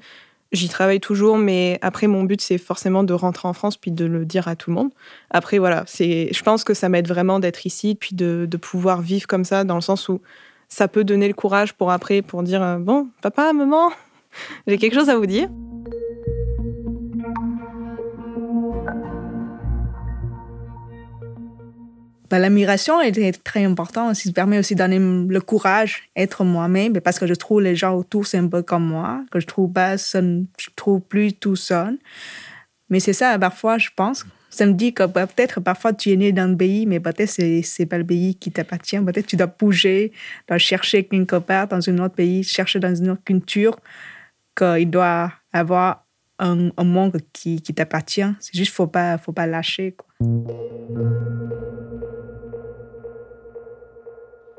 J'y 0.50 0.68
travaille 0.68 1.00
toujours, 1.00 1.36
mais 1.36 1.78
après, 1.82 2.06
mon 2.06 2.24
but, 2.24 2.40
c'est 2.40 2.58
forcément 2.58 3.04
de 3.04 3.12
rentrer 3.12 3.46
en 3.46 3.52
France, 3.52 3.76
puis 3.76 3.90
de 3.90 4.04
le 4.04 4.24
dire 4.24 4.48
à 4.48 4.56
tout 4.56 4.70
le 4.70 4.74
monde. 4.74 4.90
Après, 5.30 5.58
voilà, 5.58 5.84
c'est, 5.86 6.28
je 6.32 6.42
pense 6.42 6.64
que 6.64 6.74
ça 6.74 6.88
m'aide 6.88 7.06
vraiment 7.06 7.38
d'être 7.38 7.66
ici, 7.66 7.94
puis 7.94 8.14
de, 8.14 8.46
de 8.50 8.56
pouvoir 8.56 9.02
vivre 9.02 9.26
comme 9.26 9.44
ça, 9.44 9.64
dans 9.64 9.76
le 9.76 9.80
sens 9.80 10.08
où 10.08 10.20
ça 10.68 10.88
peut 10.88 11.04
donner 11.04 11.28
le 11.28 11.34
courage 11.34 11.74
pour 11.74 11.90
après, 11.90 12.22
pour 12.22 12.42
dire 12.42 12.62
euh, 12.62 12.78
bon, 12.78 13.08
papa, 13.22 13.52
maman, 13.52 13.90
j'ai 14.66 14.78
quelque 14.78 14.94
chose 14.94 15.10
à 15.10 15.16
vous 15.16 15.26
dire. 15.26 15.48
Bah, 22.30 22.38
la 22.38 22.50
migration 22.50 23.00
est 23.00 23.42
très 23.42 23.64
importante. 23.64 24.14
Ça 24.14 24.32
permet 24.32 24.58
aussi 24.58 24.74
de 24.74 24.78
donner 24.78 24.98
le 24.98 25.40
courage, 25.40 26.02
être 26.14 26.44
moi-même, 26.44 27.00
parce 27.00 27.18
que 27.18 27.26
je 27.26 27.34
trouve 27.34 27.62
les 27.62 27.74
gens 27.74 27.94
autour, 27.94 28.26
c'est 28.26 28.38
un 28.38 28.48
peu 28.48 28.62
comme 28.62 28.86
moi, 28.86 29.24
que 29.30 29.40
je 29.40 29.46
trouve 29.46 29.72
je 29.74 30.70
trouve 30.76 31.00
plus 31.00 31.32
tout 31.32 31.56
seul. 31.56 31.98
Mais 32.90 33.00
c'est 33.00 33.12
ça, 33.12 33.38
parfois, 33.38 33.78
je 33.78 33.88
pense, 33.94 34.24
ça 34.50 34.66
me 34.66 34.72
dit 34.72 34.92
que 34.94 35.04
bah, 35.04 35.26
peut-être 35.26 35.60
parfois 35.60 35.92
tu 35.92 36.10
es 36.10 36.16
né 36.16 36.32
dans 36.32 36.50
un 36.50 36.54
pays, 36.54 36.86
mais 36.86 37.00
peut-être 37.00 37.28
c'est 37.30 37.62
c'est 37.62 37.86
pas 37.86 37.98
le 37.98 38.04
pays 38.04 38.34
qui 38.34 38.50
t'appartient. 38.50 38.98
Peut-être 38.98 39.26
tu 39.26 39.36
dois 39.36 39.46
bouger, 39.46 40.12
dois 40.48 40.58
chercher 40.58 41.04
quelque 41.04 41.36
part 41.36 41.68
dans 41.68 41.86
un 41.88 41.98
autre 41.98 42.14
pays, 42.14 42.42
chercher 42.42 42.80
dans 42.80 42.94
une 42.94 43.10
autre 43.10 43.24
culture, 43.24 43.78
qu'il 44.56 44.90
doit 44.90 45.32
avoir 45.52 46.06
un, 46.38 46.70
un 46.76 46.84
monde 46.84 47.18
qui, 47.32 47.60
qui 47.62 47.74
t'appartient. 47.74 48.32
C'est 48.40 48.56
juste 48.56 48.72
faut 48.74 48.86
pas 48.86 49.18
faut 49.18 49.32
pas 49.32 49.46
lâcher. 49.46 49.96
Quoi. 49.96 50.08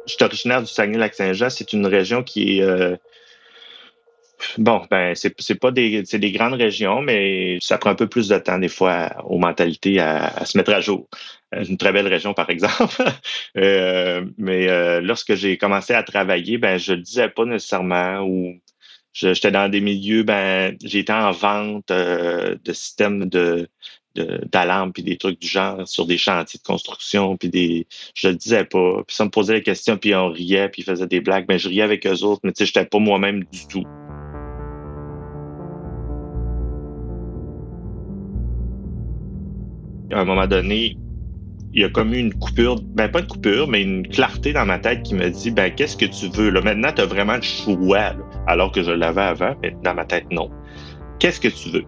Je 0.10 0.16
suis 0.16 0.26
originaire 0.26 0.62
du 0.62 0.68
Saguenay-Lac-Saint-Jean. 0.68 1.52
C'est 1.52 1.72
une 1.72 1.86
région 1.86 2.24
qui 2.24 2.58
est 2.58 2.64
euh, 2.64 2.96
Bon, 4.58 4.82
ben, 4.90 5.14
c'est, 5.16 5.56
pas 5.56 5.70
des, 5.70 6.04
c'est 6.06 6.18
des 6.18 6.32
grandes 6.32 6.54
régions, 6.54 7.02
mais 7.02 7.58
ça 7.62 7.78
prend 7.78 7.92
un 7.92 7.96
peu 7.96 8.08
plus 8.08 8.30
de 8.30 8.38
temps, 8.40 8.58
des 8.58 8.70
fois, 8.70 9.12
aux 9.26 9.38
mentalités 9.38 10.00
à, 10.00 10.46
se 10.46 10.58
mettre 10.58 10.74
à 10.74 10.80
jour. 10.80 11.10
Euh, 11.54 11.64
une 11.66 11.78
très 11.78 11.92
belle 11.92 12.08
région, 12.08 12.34
par 12.34 12.50
exemple. 12.50 13.04
euh, 13.58 14.26
mais 14.38 15.02
lorsque 15.02 15.36
j'ai 15.36 15.58
commencé 15.58 15.94
à 15.94 16.04
travailler, 16.04 16.58
ben, 16.58 16.80
je 16.80 16.94
le 16.94 17.02
disais 17.02 17.30
pas 17.30 17.46
nécessairement 17.46 18.22
ou 18.22 18.60
j'étais 19.14 19.52
dans 19.52 19.70
des 19.70 19.82
milieux, 19.82 20.24
ben, 20.24 20.76
j'étais 20.84 21.14
en 21.14 21.32
vente 21.32 21.90
de 21.90 22.74
systèmes 22.74 23.28
de, 23.28 23.70
de, 24.16 24.42
d'alarmes 24.52 24.92
puis 24.92 25.04
des 25.04 25.18
trucs 25.18 25.40
du 25.40 25.48
genre 25.48 25.88
sur 25.88 26.06
des 26.06 26.18
chantiers 26.18 26.60
de 26.60 26.68
construction 26.68 27.38
puis 27.38 27.50
des 27.50 27.88
je 28.16 28.28
le 28.30 28.36
disais 28.36 28.66
pas 28.66 29.04
puis 29.06 29.16
ça 29.16 29.26
me 29.26 29.30
posait 29.30 29.56
des 29.56 29.64
questions 29.64 29.98
puis 29.98 30.16
on 30.16 30.30
riait 30.30 30.70
puis 30.70 30.82
ils 30.82 30.86
faisaient 30.86 31.08
des 31.08 31.22
blagues 31.22 31.48
ben 31.48 31.58
je 31.58 31.70
riais 31.70 31.84
avec 31.84 32.06
eux 32.08 32.24
autres 32.24 32.42
mais 32.44 32.52
tu 32.52 32.60
sais 32.60 32.66
j'étais 32.66 32.86
pas 32.86 33.00
moi-même 33.00 33.44
du 33.52 33.68
tout 33.68 33.86
à 40.12 40.22
un 40.22 40.26
moment 40.26 40.48
donné, 40.48 40.98
il 41.74 41.82
y 41.82 41.86
a 41.86 41.90
comme 41.90 42.14
eu 42.14 42.18
une 42.18 42.34
coupure, 42.34 42.82
ben 42.96 43.10
pas 43.10 43.20
une 43.20 43.28
coupure, 43.28 43.68
mais 43.68 43.82
une 43.82 44.08
clarté 44.08 44.54
dans 44.54 44.66
ma 44.66 44.80
tête 44.80 45.04
qui 45.04 45.16
me 45.16 45.30
dit, 45.30 45.52
ben 45.52 45.74
qu'est-ce 45.74 45.98
que 45.98 46.06
tu 46.06 46.28
veux? 46.30 46.50
Là, 46.50 46.62
maintenant, 46.62 46.92
tu 46.92 47.02
as 47.02 47.06
vraiment 47.06 47.36
le 47.36 47.42
choix, 47.42 48.14
alors 48.48 48.72
que 48.72 48.84
je 48.84 48.92
l'avais 48.92 49.22
avant, 49.22 49.56
mais 49.62 49.76
dans 49.84 49.94
ma 49.94 50.06
tête, 50.06 50.26
non. 50.32 50.50
Qu'est-ce 51.20 51.40
que 51.40 51.50
tu 51.50 51.70
veux? 51.70 51.86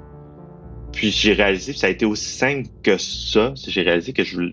Puis 0.93 1.12
j'ai 1.12 1.33
réalisé, 1.33 1.74
ça 1.74 1.88
a 1.88 1.89
été 1.89 2.05
aussi 2.05 2.29
simple 2.29 2.69
que 2.83 2.98
ça. 2.98 3.53
J'ai 3.55 3.81
réalisé 3.81 4.13
que 4.13 4.24
je 4.24 4.39
ne 4.39 4.51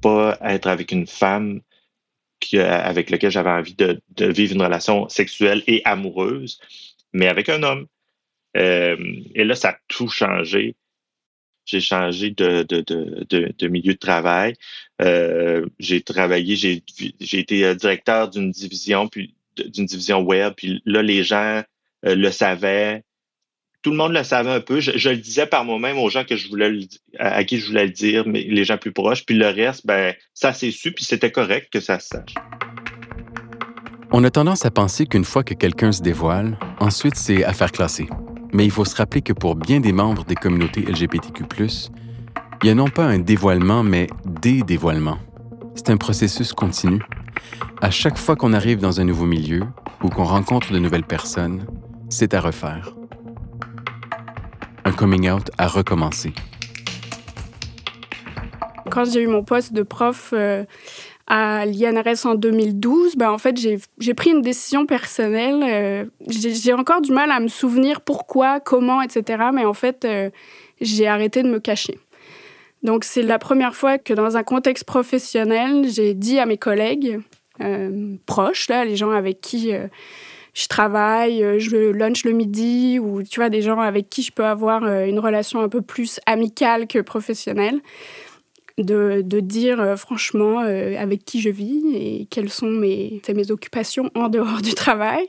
pas 0.00 0.38
être 0.42 0.66
avec 0.66 0.92
une 0.92 1.06
femme 1.06 1.60
avec 2.52 3.10
laquelle 3.10 3.30
j'avais 3.30 3.50
envie 3.50 3.74
de, 3.74 4.00
vivre 4.18 4.54
une 4.54 4.62
relation 4.62 5.08
sexuelle 5.08 5.62
et 5.66 5.82
amoureuse, 5.84 6.60
mais 7.12 7.28
avec 7.28 7.48
un 7.48 7.62
homme. 7.62 7.86
Euh, 8.56 8.96
et 9.34 9.44
là, 9.44 9.54
ça 9.54 9.70
a 9.70 9.78
tout 9.88 10.08
changé. 10.08 10.76
J'ai 11.64 11.80
changé 11.80 12.30
de, 12.30 13.68
milieu 13.68 13.94
de 13.94 13.98
travail. 13.98 14.54
Euh, 15.00 15.66
j'ai 15.78 16.02
travaillé, 16.02 16.54
j'ai 16.56 17.38
été 17.38 17.74
directeur 17.74 18.28
d'une 18.28 18.50
division, 18.50 19.08
puis 19.08 19.34
d'une 19.56 19.86
division 19.86 20.20
web, 20.20 20.52
puis 20.56 20.82
là, 20.84 21.02
les 21.02 21.22
gens 21.24 21.62
euh, 22.04 22.14
le 22.14 22.30
savaient 22.30 23.02
tout 23.84 23.90
le 23.90 23.98
monde 23.98 24.14
le 24.14 24.24
savait 24.24 24.50
un 24.50 24.60
peu. 24.60 24.80
Je, 24.80 25.10
le 25.10 25.16
disais 25.18 25.46
par 25.46 25.64
moi-même 25.64 25.98
aux 25.98 26.08
gens 26.08 26.24
que 26.24 26.36
je 26.36 26.48
voulais 26.48 26.88
à, 27.18 27.44
qui 27.44 27.58
je 27.60 27.66
voulais 27.66 27.84
le 27.84 27.92
dire, 27.92 28.24
mais 28.26 28.42
les 28.42 28.64
gens 28.64 28.78
plus 28.78 28.92
proches. 28.92 29.26
Puis 29.26 29.36
le 29.36 29.46
reste, 29.46 29.86
ben, 29.86 30.14
ça 30.32 30.54
s'est 30.54 30.70
su, 30.70 30.90
puis 30.92 31.04
c'était 31.04 31.30
correct 31.30 31.68
que 31.70 31.80
ça 31.80 32.00
se 32.00 32.08
sache. 32.08 32.34
On 34.10 34.24
a 34.24 34.30
tendance 34.30 34.64
à 34.64 34.70
penser 34.70 35.04
qu'une 35.06 35.24
fois 35.24 35.44
que 35.44 35.52
quelqu'un 35.52 35.92
se 35.92 36.00
dévoile, 36.00 36.58
ensuite 36.80 37.16
c'est 37.16 37.44
affaire 37.44 37.70
classée. 37.72 38.08
Mais 38.54 38.64
il 38.64 38.70
faut 38.70 38.86
se 38.86 38.96
rappeler 38.96 39.20
que 39.20 39.34
pour 39.34 39.54
bien 39.54 39.80
des 39.80 39.92
membres 39.92 40.24
des 40.24 40.34
communautés 40.34 40.80
LGBTQ, 40.80 41.44
il 42.62 42.64
n'y 42.64 42.70
a 42.70 42.74
non 42.74 42.88
pas 42.88 43.04
un 43.04 43.18
dévoilement, 43.18 43.82
mais 43.82 44.06
des 44.24 44.62
dévoilements. 44.62 45.18
C'est 45.74 45.90
un 45.90 45.98
processus 45.98 46.54
continu. 46.54 47.02
À 47.82 47.90
chaque 47.90 48.16
fois 48.16 48.34
qu'on 48.34 48.54
arrive 48.54 48.78
dans 48.78 49.00
un 49.00 49.04
nouveau 49.04 49.26
milieu 49.26 49.64
ou 50.02 50.08
qu'on 50.08 50.24
rencontre 50.24 50.72
de 50.72 50.78
nouvelles 50.78 51.04
personnes, 51.04 51.66
c'est 52.08 52.32
à 52.32 52.40
refaire 52.40 52.94
coming 55.04 55.28
out 55.28 55.50
a 55.58 55.68
recommencé. 55.68 56.32
Quand 58.90 59.04
j'ai 59.04 59.20
eu 59.20 59.26
mon 59.26 59.44
poste 59.44 59.74
de 59.74 59.82
prof 59.82 60.30
euh, 60.32 60.64
à 61.26 61.66
l'INRS 61.66 62.24
en 62.24 62.34
2012, 62.34 63.16
ben 63.16 63.30
en 63.30 63.36
fait, 63.36 63.54
j'ai 63.98 64.14
pris 64.14 64.30
une 64.30 64.40
décision 64.40 64.86
personnelle. 64.86 65.62
Euh, 65.62 66.06
j'ai 66.26 66.72
encore 66.72 67.02
du 67.02 67.12
mal 67.12 67.30
à 67.32 67.40
me 67.40 67.48
souvenir 67.48 68.00
pourquoi, 68.00 68.60
comment, 68.60 69.02
etc. 69.02 69.44
Mais 69.52 69.66
en 69.66 69.74
fait, 69.74 70.06
euh, 70.06 70.30
j'ai 70.80 71.06
arrêté 71.06 71.42
de 71.42 71.48
me 71.50 71.60
cacher. 71.60 71.98
Donc, 72.82 73.04
c'est 73.04 73.20
la 73.20 73.38
première 73.38 73.74
fois 73.74 73.98
que 73.98 74.14
dans 74.14 74.38
un 74.38 74.42
contexte 74.42 74.84
professionnel, 74.84 75.86
j'ai 75.86 76.14
dit 76.14 76.38
à 76.38 76.46
mes 76.46 76.56
collègues 76.56 77.20
proches, 78.24 78.68
là, 78.68 78.86
les 78.86 78.96
gens 78.96 79.10
avec 79.10 79.42
qui 79.42 79.70
je 80.54 80.68
travaille, 80.68 81.42
euh, 81.42 81.58
je 81.58 81.90
lunch 81.90 82.24
le 82.24 82.32
midi, 82.32 82.98
ou 83.00 83.22
tu 83.24 83.40
vois, 83.40 83.50
des 83.50 83.60
gens 83.60 83.80
avec 83.80 84.08
qui 84.08 84.22
je 84.22 84.32
peux 84.32 84.44
avoir 84.44 84.84
euh, 84.84 85.04
une 85.04 85.18
relation 85.18 85.60
un 85.60 85.68
peu 85.68 85.82
plus 85.82 86.20
amicale 86.26 86.86
que 86.86 87.00
professionnelle, 87.00 87.80
de, 88.78 89.22
dire 89.40 89.80
euh, 89.80 89.96
franchement 89.96 90.58
avec 90.58 91.24
qui 91.24 91.40
je 91.40 91.50
vis 91.50 91.82
et 91.94 92.26
quelles 92.30 92.50
sont 92.50 92.70
mes, 92.70 93.20
mes 93.28 93.50
occupations 93.50 94.10
en 94.14 94.28
dehors 94.28 94.62
du 94.62 94.74
travail. 94.74 95.28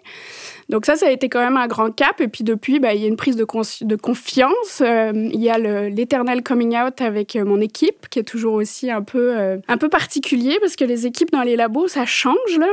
Donc 0.69 0.85
ça, 0.85 0.95
ça 0.95 1.07
a 1.07 1.11
été 1.11 1.29
quand 1.29 1.39
même 1.39 1.57
un 1.57 1.67
grand 1.67 1.91
cap. 1.91 2.19
Et 2.21 2.27
puis 2.27 2.43
depuis, 2.43 2.79
bah, 2.79 2.93
il 2.93 3.01
y 3.01 3.05
a 3.05 3.07
une 3.07 3.17
prise 3.17 3.35
de, 3.35 3.43
confiance. 3.43 4.81
Euh, 4.81 5.11
il 5.13 5.41
y 5.41 5.49
a 5.49 5.57
l'éternel 5.89 6.43
coming 6.43 6.75
out 6.77 7.01
avec 7.01 7.35
euh, 7.35 7.45
mon 7.45 7.61
équipe, 7.61 8.09
qui 8.09 8.19
est 8.19 8.23
toujours 8.23 8.55
aussi 8.55 8.89
un 8.89 9.01
peu, 9.01 9.37
euh, 9.37 9.57
un 9.67 9.77
peu 9.77 9.89
particulier, 9.89 10.57
parce 10.59 10.75
que 10.75 10.83
les 10.83 11.05
équipes 11.05 11.31
dans 11.31 11.43
les 11.43 11.55
labos, 11.55 11.87
ça 11.87 12.05
change. 12.05 12.35
Là. 12.59 12.67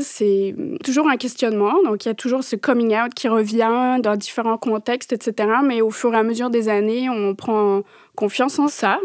C'est 0.00 0.54
toujours 0.84 1.08
un 1.08 1.16
questionnement. 1.16 1.74
Donc 1.84 2.04
il 2.04 2.08
y 2.08 2.10
a 2.10 2.14
toujours 2.14 2.42
ce 2.42 2.56
coming 2.56 2.96
out 2.96 3.14
qui 3.14 3.28
revient 3.28 3.98
dans 4.02 4.16
différents 4.16 4.58
contextes, 4.58 5.12
etc. 5.12 5.48
Mais 5.64 5.80
au 5.80 5.90
fur 5.90 6.12
et 6.14 6.16
à 6.16 6.22
mesure 6.22 6.50
des 6.50 6.68
années, 6.68 7.08
on 7.08 7.34
prend 7.34 7.82
confiance 8.20 8.58
en 8.58 8.68
ça. 8.68 8.98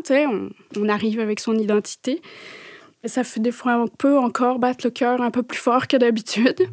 On, 0.78 0.90
arrive 0.90 1.22
avec 1.22 1.40
son 1.40 1.58
identité. 1.58 2.22
Ça 3.06 3.24
fait 3.24 3.40
des 3.40 3.54
fois 3.54 3.74
un 3.74 3.88
peu 3.88 4.18
encore 4.18 4.60
battre 4.60 4.86
le 4.86 4.92
cœur 4.92 5.22
un 5.22 5.32
peu 5.32 5.42
plus 5.42 5.58
fort 5.58 5.88
que 5.88 5.96
d'habitude. 5.96 6.68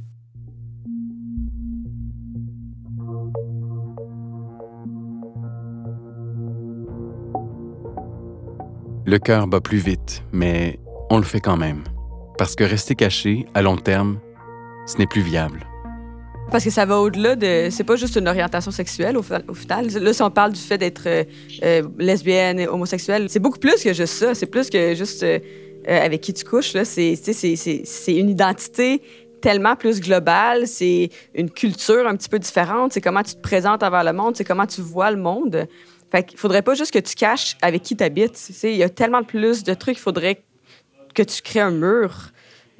Le 9.05 9.19
cœur 9.19 9.47
bat 9.47 9.61
plus 9.61 9.79
vite, 9.79 10.25
mais 10.33 10.81
on 11.11 11.19
le 11.19 11.25
fait 11.25 11.41
quand 11.41 11.57
même. 11.57 11.85
Parce 12.39 12.57
que 12.57 12.65
rester 12.65 12.97
caché, 12.97 13.47
à 13.55 13.63
long 13.63 13.77
terme, 13.77 14.19
ce 14.87 14.99
n'est 14.99 15.07
plus 15.07 15.23
viable. 15.23 15.72
Parce 16.53 16.65
que 16.65 16.71
ça 16.71 16.85
va 16.85 17.01
au-delà 17.01 17.35
de. 17.35 17.69
C'est 17.71 17.83
pas 17.83 17.97
juste 17.97 18.15
une 18.17 18.29
orientation 18.29 18.71
sexuelle 18.71 19.17
au, 19.17 19.23
final. 19.23 19.87
Là, 19.89 20.13
si 20.13 20.23
on 20.23 20.31
parle 20.31 20.53
du 20.53 20.61
fait 20.61 20.77
d'être 20.77 21.07
euh, 21.07 21.25
euh, 21.65 21.83
lesbienne 21.99 22.61
et 22.61 22.69
homosexuelle, 22.69 23.29
c'est 23.31 23.39
beaucoup 23.39 23.59
plus 23.59 23.83
que 23.83 23.95
juste 23.95 24.13
ça. 24.13 24.35
C'est 24.35 24.47
plus 24.47 24.69
que 24.69 24.95
juste 24.95 25.23
euh, 25.23 25.39
avec 25.87 26.21
qui 26.21 26.35
tu 26.35 26.45
couches. 26.45 26.77
C'est 26.85 27.17
une 28.09 28.29
identité 28.29 29.01
tellement 29.41 29.77
plus 29.77 29.99
globale. 30.01 30.67
C'est 30.67 31.09
une 31.35 31.51
culture 31.51 32.07
un 32.07 32.17
petit 32.17 32.29
peu 32.29 32.39
différente. 32.39 32.93
C'est 32.93 33.01
comment 33.01 33.23
tu 33.23 33.35
te 33.35 33.41
présentes 33.41 33.83
envers 33.83 34.05
le 34.05 34.13
monde. 34.13 34.37
C'est 34.37 34.45
comment 34.45 34.67
tu 34.67 34.83
vois 34.83 35.11
le 35.11 35.17
monde. 35.17 35.67
Fait 36.11 36.23
qu'il 36.23 36.39
faudrait 36.39 36.61
pas 36.61 36.75
juste 36.75 36.93
que 36.93 36.99
tu 36.99 37.15
caches 37.15 37.57
avec 37.63 37.83
qui 37.83 37.97
tu 37.97 38.05
habites. 38.05 38.51
Il 38.65 38.77
y 38.77 38.83
a 38.83 38.91
tellement 38.91 39.23
plus 39.23 39.65
de 39.65 39.73
trucs, 39.73 39.97
il 39.97 40.03
faudrait 40.03 40.43
que 41.15 41.23
tu 41.23 41.41
crées 41.41 41.61
un 41.61 41.71
mur. 41.71 42.31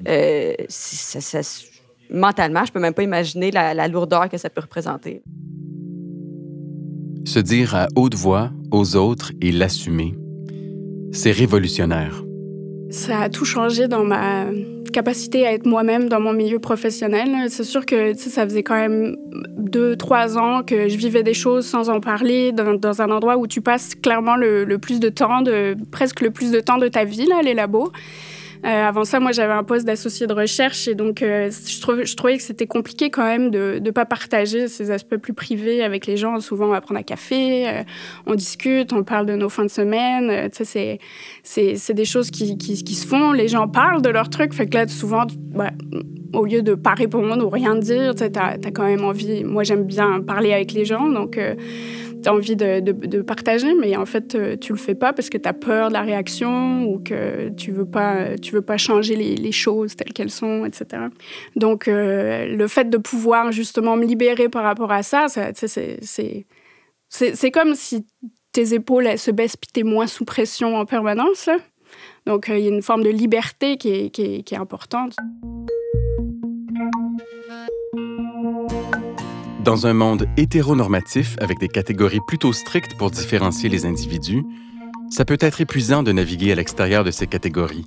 Euh, 0.07 0.53
mentalement, 2.09 2.65
je 2.65 2.71
peux 2.71 2.79
même 2.79 2.93
pas 2.93 3.03
imaginer 3.03 3.51
la, 3.51 3.87
lourdeur 3.87 4.29
que 4.29 4.37
ça 4.37 4.49
peut 4.49 4.61
représenter. 4.61 5.21
Se 7.25 7.39
dire 7.39 7.75
à 7.75 7.87
haute 7.95 8.15
voix 8.15 8.51
aux 8.71 8.95
autres 8.95 9.31
et 9.41 9.51
l'assumer, 9.51 10.15
c'est 11.11 11.31
révolutionnaire. 11.31 12.23
Ça 12.89 13.21
a 13.21 13.29
tout 13.29 13.45
changé 13.45 13.87
dans 13.87 14.03
ma 14.03 14.45
capacité 14.93 15.45
à 15.45 15.51
être 15.51 15.65
moi-même 15.65 16.07
dans 16.07 16.21
mon 16.21 16.31
milieu 16.31 16.59
professionnel. 16.59 17.49
C'est 17.49 17.63
sûr 17.63 17.85
que 17.85 18.13
ça 18.13 18.45
faisait 18.45 18.63
quand 18.63 18.75
même 18.75 19.17
deux, 19.57 19.97
trois 19.97 20.37
ans 20.37 20.63
que 20.63 20.87
je 20.87 20.95
vivais 20.95 21.23
des 21.23 21.33
choses 21.33 21.65
sans 21.65 21.89
en 21.89 21.99
parler 21.99 22.51
dans, 22.51 23.01
un 23.01 23.11
endroit 23.11 23.37
où 23.37 23.47
tu 23.47 23.59
passes 23.59 23.95
clairement 23.95 24.35
le, 24.35 24.77
plus 24.77 24.99
de 24.99 25.09
temps, 25.09 25.41
de, 25.41 25.75
presque 25.91 26.21
le 26.21 26.31
plus 26.31 26.51
de 26.51 26.59
temps 26.59 26.77
de 26.77 26.87
ta 26.87 27.03
vie, 27.03 27.25
là, 27.25 27.41
les 27.41 27.53
labos. 27.53 27.91
Euh, 28.65 28.69
avant 28.69 29.03
ça, 29.03 29.19
moi, 29.19 29.33
j'avais 29.33 29.53
un 29.53 29.63
poste 29.63 29.85
d'associé 29.85 30.25
de 30.25 30.33
recherche 30.33 30.87
et 30.87 30.95
donc 30.95 31.21
euh, 31.21 31.51
je, 31.51 32.15
trouvais 32.15 32.37
que 32.37 32.43
c'était 32.43 32.65
compliqué 32.65 33.09
quand 33.09 33.25
même 33.25 33.51
de 33.51 33.79
ne 33.83 33.91
pas 33.91 34.05
partager 34.05 34.69
ces 34.69 34.89
aspects 34.89 35.17
plus 35.17 35.33
privés 35.33 35.83
avec 35.83 36.07
les 36.07 36.15
gens. 36.15 36.39
Souvent, 36.39 36.67
on 36.67 36.71
va 36.71 36.79
prendre 36.79 36.99
un 36.99 37.03
café, 37.03 37.67
euh, 37.67 37.83
on 38.25 38.35
discute, 38.35 38.93
on 38.93 39.03
parle 39.03 39.25
de 39.25 39.35
nos 39.35 39.49
fins 39.49 39.65
de 39.65 39.69
semaine. 39.69 40.49
c'est, 40.53 40.99
des 41.93 42.05
choses 42.05 42.31
qui, 42.31 42.95
se 42.95 43.05
font. 43.05 43.33
Les 43.33 43.49
gens 43.49 43.67
parlent 43.67 44.01
de 44.01 44.09
leurs 44.09 44.29
trucs. 44.29 44.53
Fait 44.53 44.67
que 44.67 44.75
là, 44.75 44.87
souvent, 44.87 45.25
bah, 45.53 45.71
au 46.31 46.45
lieu 46.45 46.61
de 46.61 46.73
pas 46.73 46.93
répondre 46.93 47.45
ou 47.45 47.49
rien 47.49 47.75
dire, 47.75 48.15
tu 48.15 48.23
as, 48.23 48.57
quand 48.73 48.85
même 48.85 49.03
envie. 49.03 49.43
Moi, 49.43 49.63
j'aime 49.63 49.83
bien 49.83 50.21
parler 50.21 50.53
avec 50.53 50.71
les 50.71 50.85
gens. 50.85 51.09
Donc, 51.09 51.37
envie 52.29 52.55
de, 52.55 52.79
de, 52.79 53.21
partager, 53.21 53.73
mais 53.75 53.95
en 53.95 54.05
fait, 54.05 54.35
euh, 54.35 54.55
tu 54.57 54.73
le 54.73 54.77
fais 54.77 54.95
pas 54.95 55.13
parce 55.13 55.29
que 55.29 55.37
tu 55.37 55.47
as 55.47 55.53
peur 55.53 55.89
de 55.89 55.93
la 55.93 56.01
réaction 56.01 56.85
ou 56.85 56.99
que 56.99 57.49
tu 57.49 57.71
veux 57.71 57.85
pas, 57.85 58.37
tu 58.37 58.53
veux 58.53 58.61
pas 58.61 58.77
changer 58.77 59.15
les, 59.15 59.51
choses 59.51 59.95
telles 59.95 60.13
qu'elles 60.13 60.31
sont, 60.31 60.65
etc. 60.65 61.03
Donc, 61.55 61.87
euh, 61.87 62.47
le 62.47 62.67
fait 62.67 62.89
de 62.89 62.97
pouvoir 62.97 63.51
justement 63.51 63.95
me 63.95 64.05
libérer 64.05 64.49
par 64.49 64.63
rapport 64.63 64.91
à 64.91 65.03
ça, 65.03 65.27
ça 65.27 65.51
c'est 65.53 67.51
comme 67.51 67.75
si 67.75 68.05
tes 68.51 68.73
épaules 68.73 69.17
se 69.17 69.31
baissent 69.31 69.57
puis 69.57 69.69
tu 69.73 69.81
es 69.81 69.83
moins 69.83 70.07
sous 70.07 70.25
pression 70.25 70.75
en 70.75 70.85
permanence. 70.85 71.49
Donc, 72.25 72.49
euh, 72.49 72.57
il 72.57 72.65
y 72.65 72.67
a 72.67 72.71
une 72.71 72.81
forme 72.81 73.03
de 73.03 73.09
liberté 73.09 73.77
qui 73.77 73.89
est, 73.89 74.09
qui 74.09 74.23
est 74.23 74.57
importante. 74.57 75.15
Dans 79.63 79.87
un 79.87 79.93
monde 79.93 80.27
hétéronormatif 80.35 81.37
avec 81.39 81.57
des 81.57 81.69
catégories 81.69 82.19
plutôt 82.27 82.51
strictes 82.51 82.97
pour 82.97 83.11
différencier 83.11 83.69
les 83.69 83.85
individus, 83.85 84.43
ça 85.09 85.23
peut 85.23 85.37
être 85.39 85.61
épuisant 85.61 86.03
de 86.03 86.11
naviguer 86.11 86.51
à 86.51 86.55
l'extérieur 86.55 87.05
de 87.05 87.11
ces 87.11 87.27
catégories. 87.27 87.85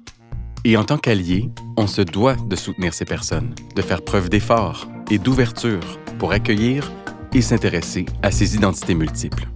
Et 0.65 0.79
en 0.79 0.85
tant 0.85 0.97
qu'allié, 0.97 1.51
on 1.77 1.87
se 1.87 2.01
doit 2.01 2.37
de 2.37 2.57
soutenir 2.57 2.95
ces 2.95 3.05
personnes, 3.05 3.55
de 3.75 3.83
faire 3.83 4.01
preuve 4.01 4.31
d'effort 4.31 4.89
et 5.11 5.19
d'ouverture 5.19 5.99
pour 6.19 6.33
accueillir 6.33 6.91
et 7.35 7.43
s'intéresser 7.43 8.07
à 8.23 8.31
ces 8.31 8.57
identités 8.57 8.95
multiples. 8.95 9.47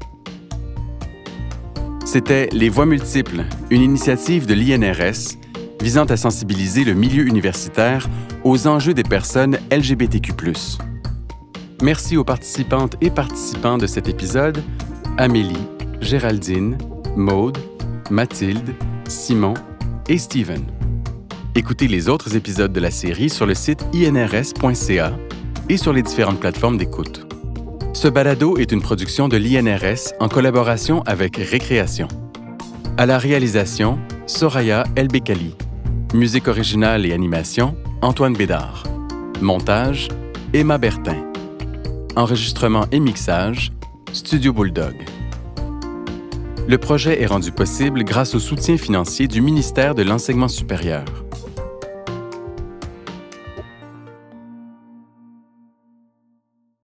C'était 2.05 2.51
Les 2.53 2.69
Voix 2.69 2.85
multiples, 2.87 3.45
une 3.71 3.81
initiative 3.81 4.45
de 4.45 4.53
l'INRS 4.53 5.39
visant 5.81 6.05
à 6.05 6.19
sensibiliser 6.19 6.85
le 6.85 6.93
milieu 6.93 7.27
universitaire 7.27 8.11
aux 8.45 8.67
enjeux 8.67 8.93
des 8.93 9.05
personnes 9.05 9.59
LGBTQ 9.73 10.35
Merci 11.83 12.19
aux 12.19 12.25
participantes 12.25 12.97
et 13.01 13.09
participants 13.09 13.79
de 13.79 13.87
cet 13.87 14.07
épisode, 14.07 14.63
Amélie, 15.17 15.67
Géraldine, 16.03 16.77
Maude, 17.17 17.57
Mathilde, 18.11 18.75
Simon 19.09 19.55
et 20.07 20.19
Steven. 20.19 20.63
Écoutez 21.55 21.89
les 21.89 22.11
autres 22.11 22.37
épisodes 22.37 22.73
de 22.73 22.81
la 22.81 22.91
série 22.91 23.31
sur 23.31 23.47
le 23.47 23.55
site 23.55 23.83
inrs.ca 23.95 25.13
et 25.71 25.77
sur 25.79 25.95
les 25.95 26.03
différentes 26.03 26.39
plateformes 26.39 26.77
d'écoute. 26.77 27.27
Ce 27.95 28.09
balado 28.09 28.59
est 28.59 28.73
une 28.73 28.83
production 28.83 29.29
de 29.29 29.39
l'INRS 29.39 30.13
en 30.21 30.29
collaboration 30.29 31.03
avec 31.07 31.37
Récréation. 31.39 32.09
À 32.99 33.07
la 33.07 33.17
réalisation, 33.17 33.99
Soraya 34.27 34.85
Elbekali. 34.97 35.55
Musique 36.13 36.49
originale 36.49 37.07
et 37.07 37.13
animation, 37.13 37.75
Antoine 38.03 38.35
Bédard. 38.35 38.85
Montage, 39.41 40.09
Emma 40.53 40.77
Bertin. 40.77 41.20
Enregistrement 42.17 42.87
et 42.91 42.99
mixage, 42.99 43.71
Studio 44.13 44.53
Bulldog. 44.53 44.97
Le 46.67 46.77
projet 46.77 47.23
est 47.23 47.27
rendu 47.27 47.53
possible 47.53 48.03
grâce 48.03 48.35
au 48.35 48.41
soutien 48.41 48.77
financier 48.77 49.29
du 49.29 49.41
ministère 49.41 49.95
de 49.95 50.03
l'Enseignement 50.03 50.49
supérieur. 50.49 51.05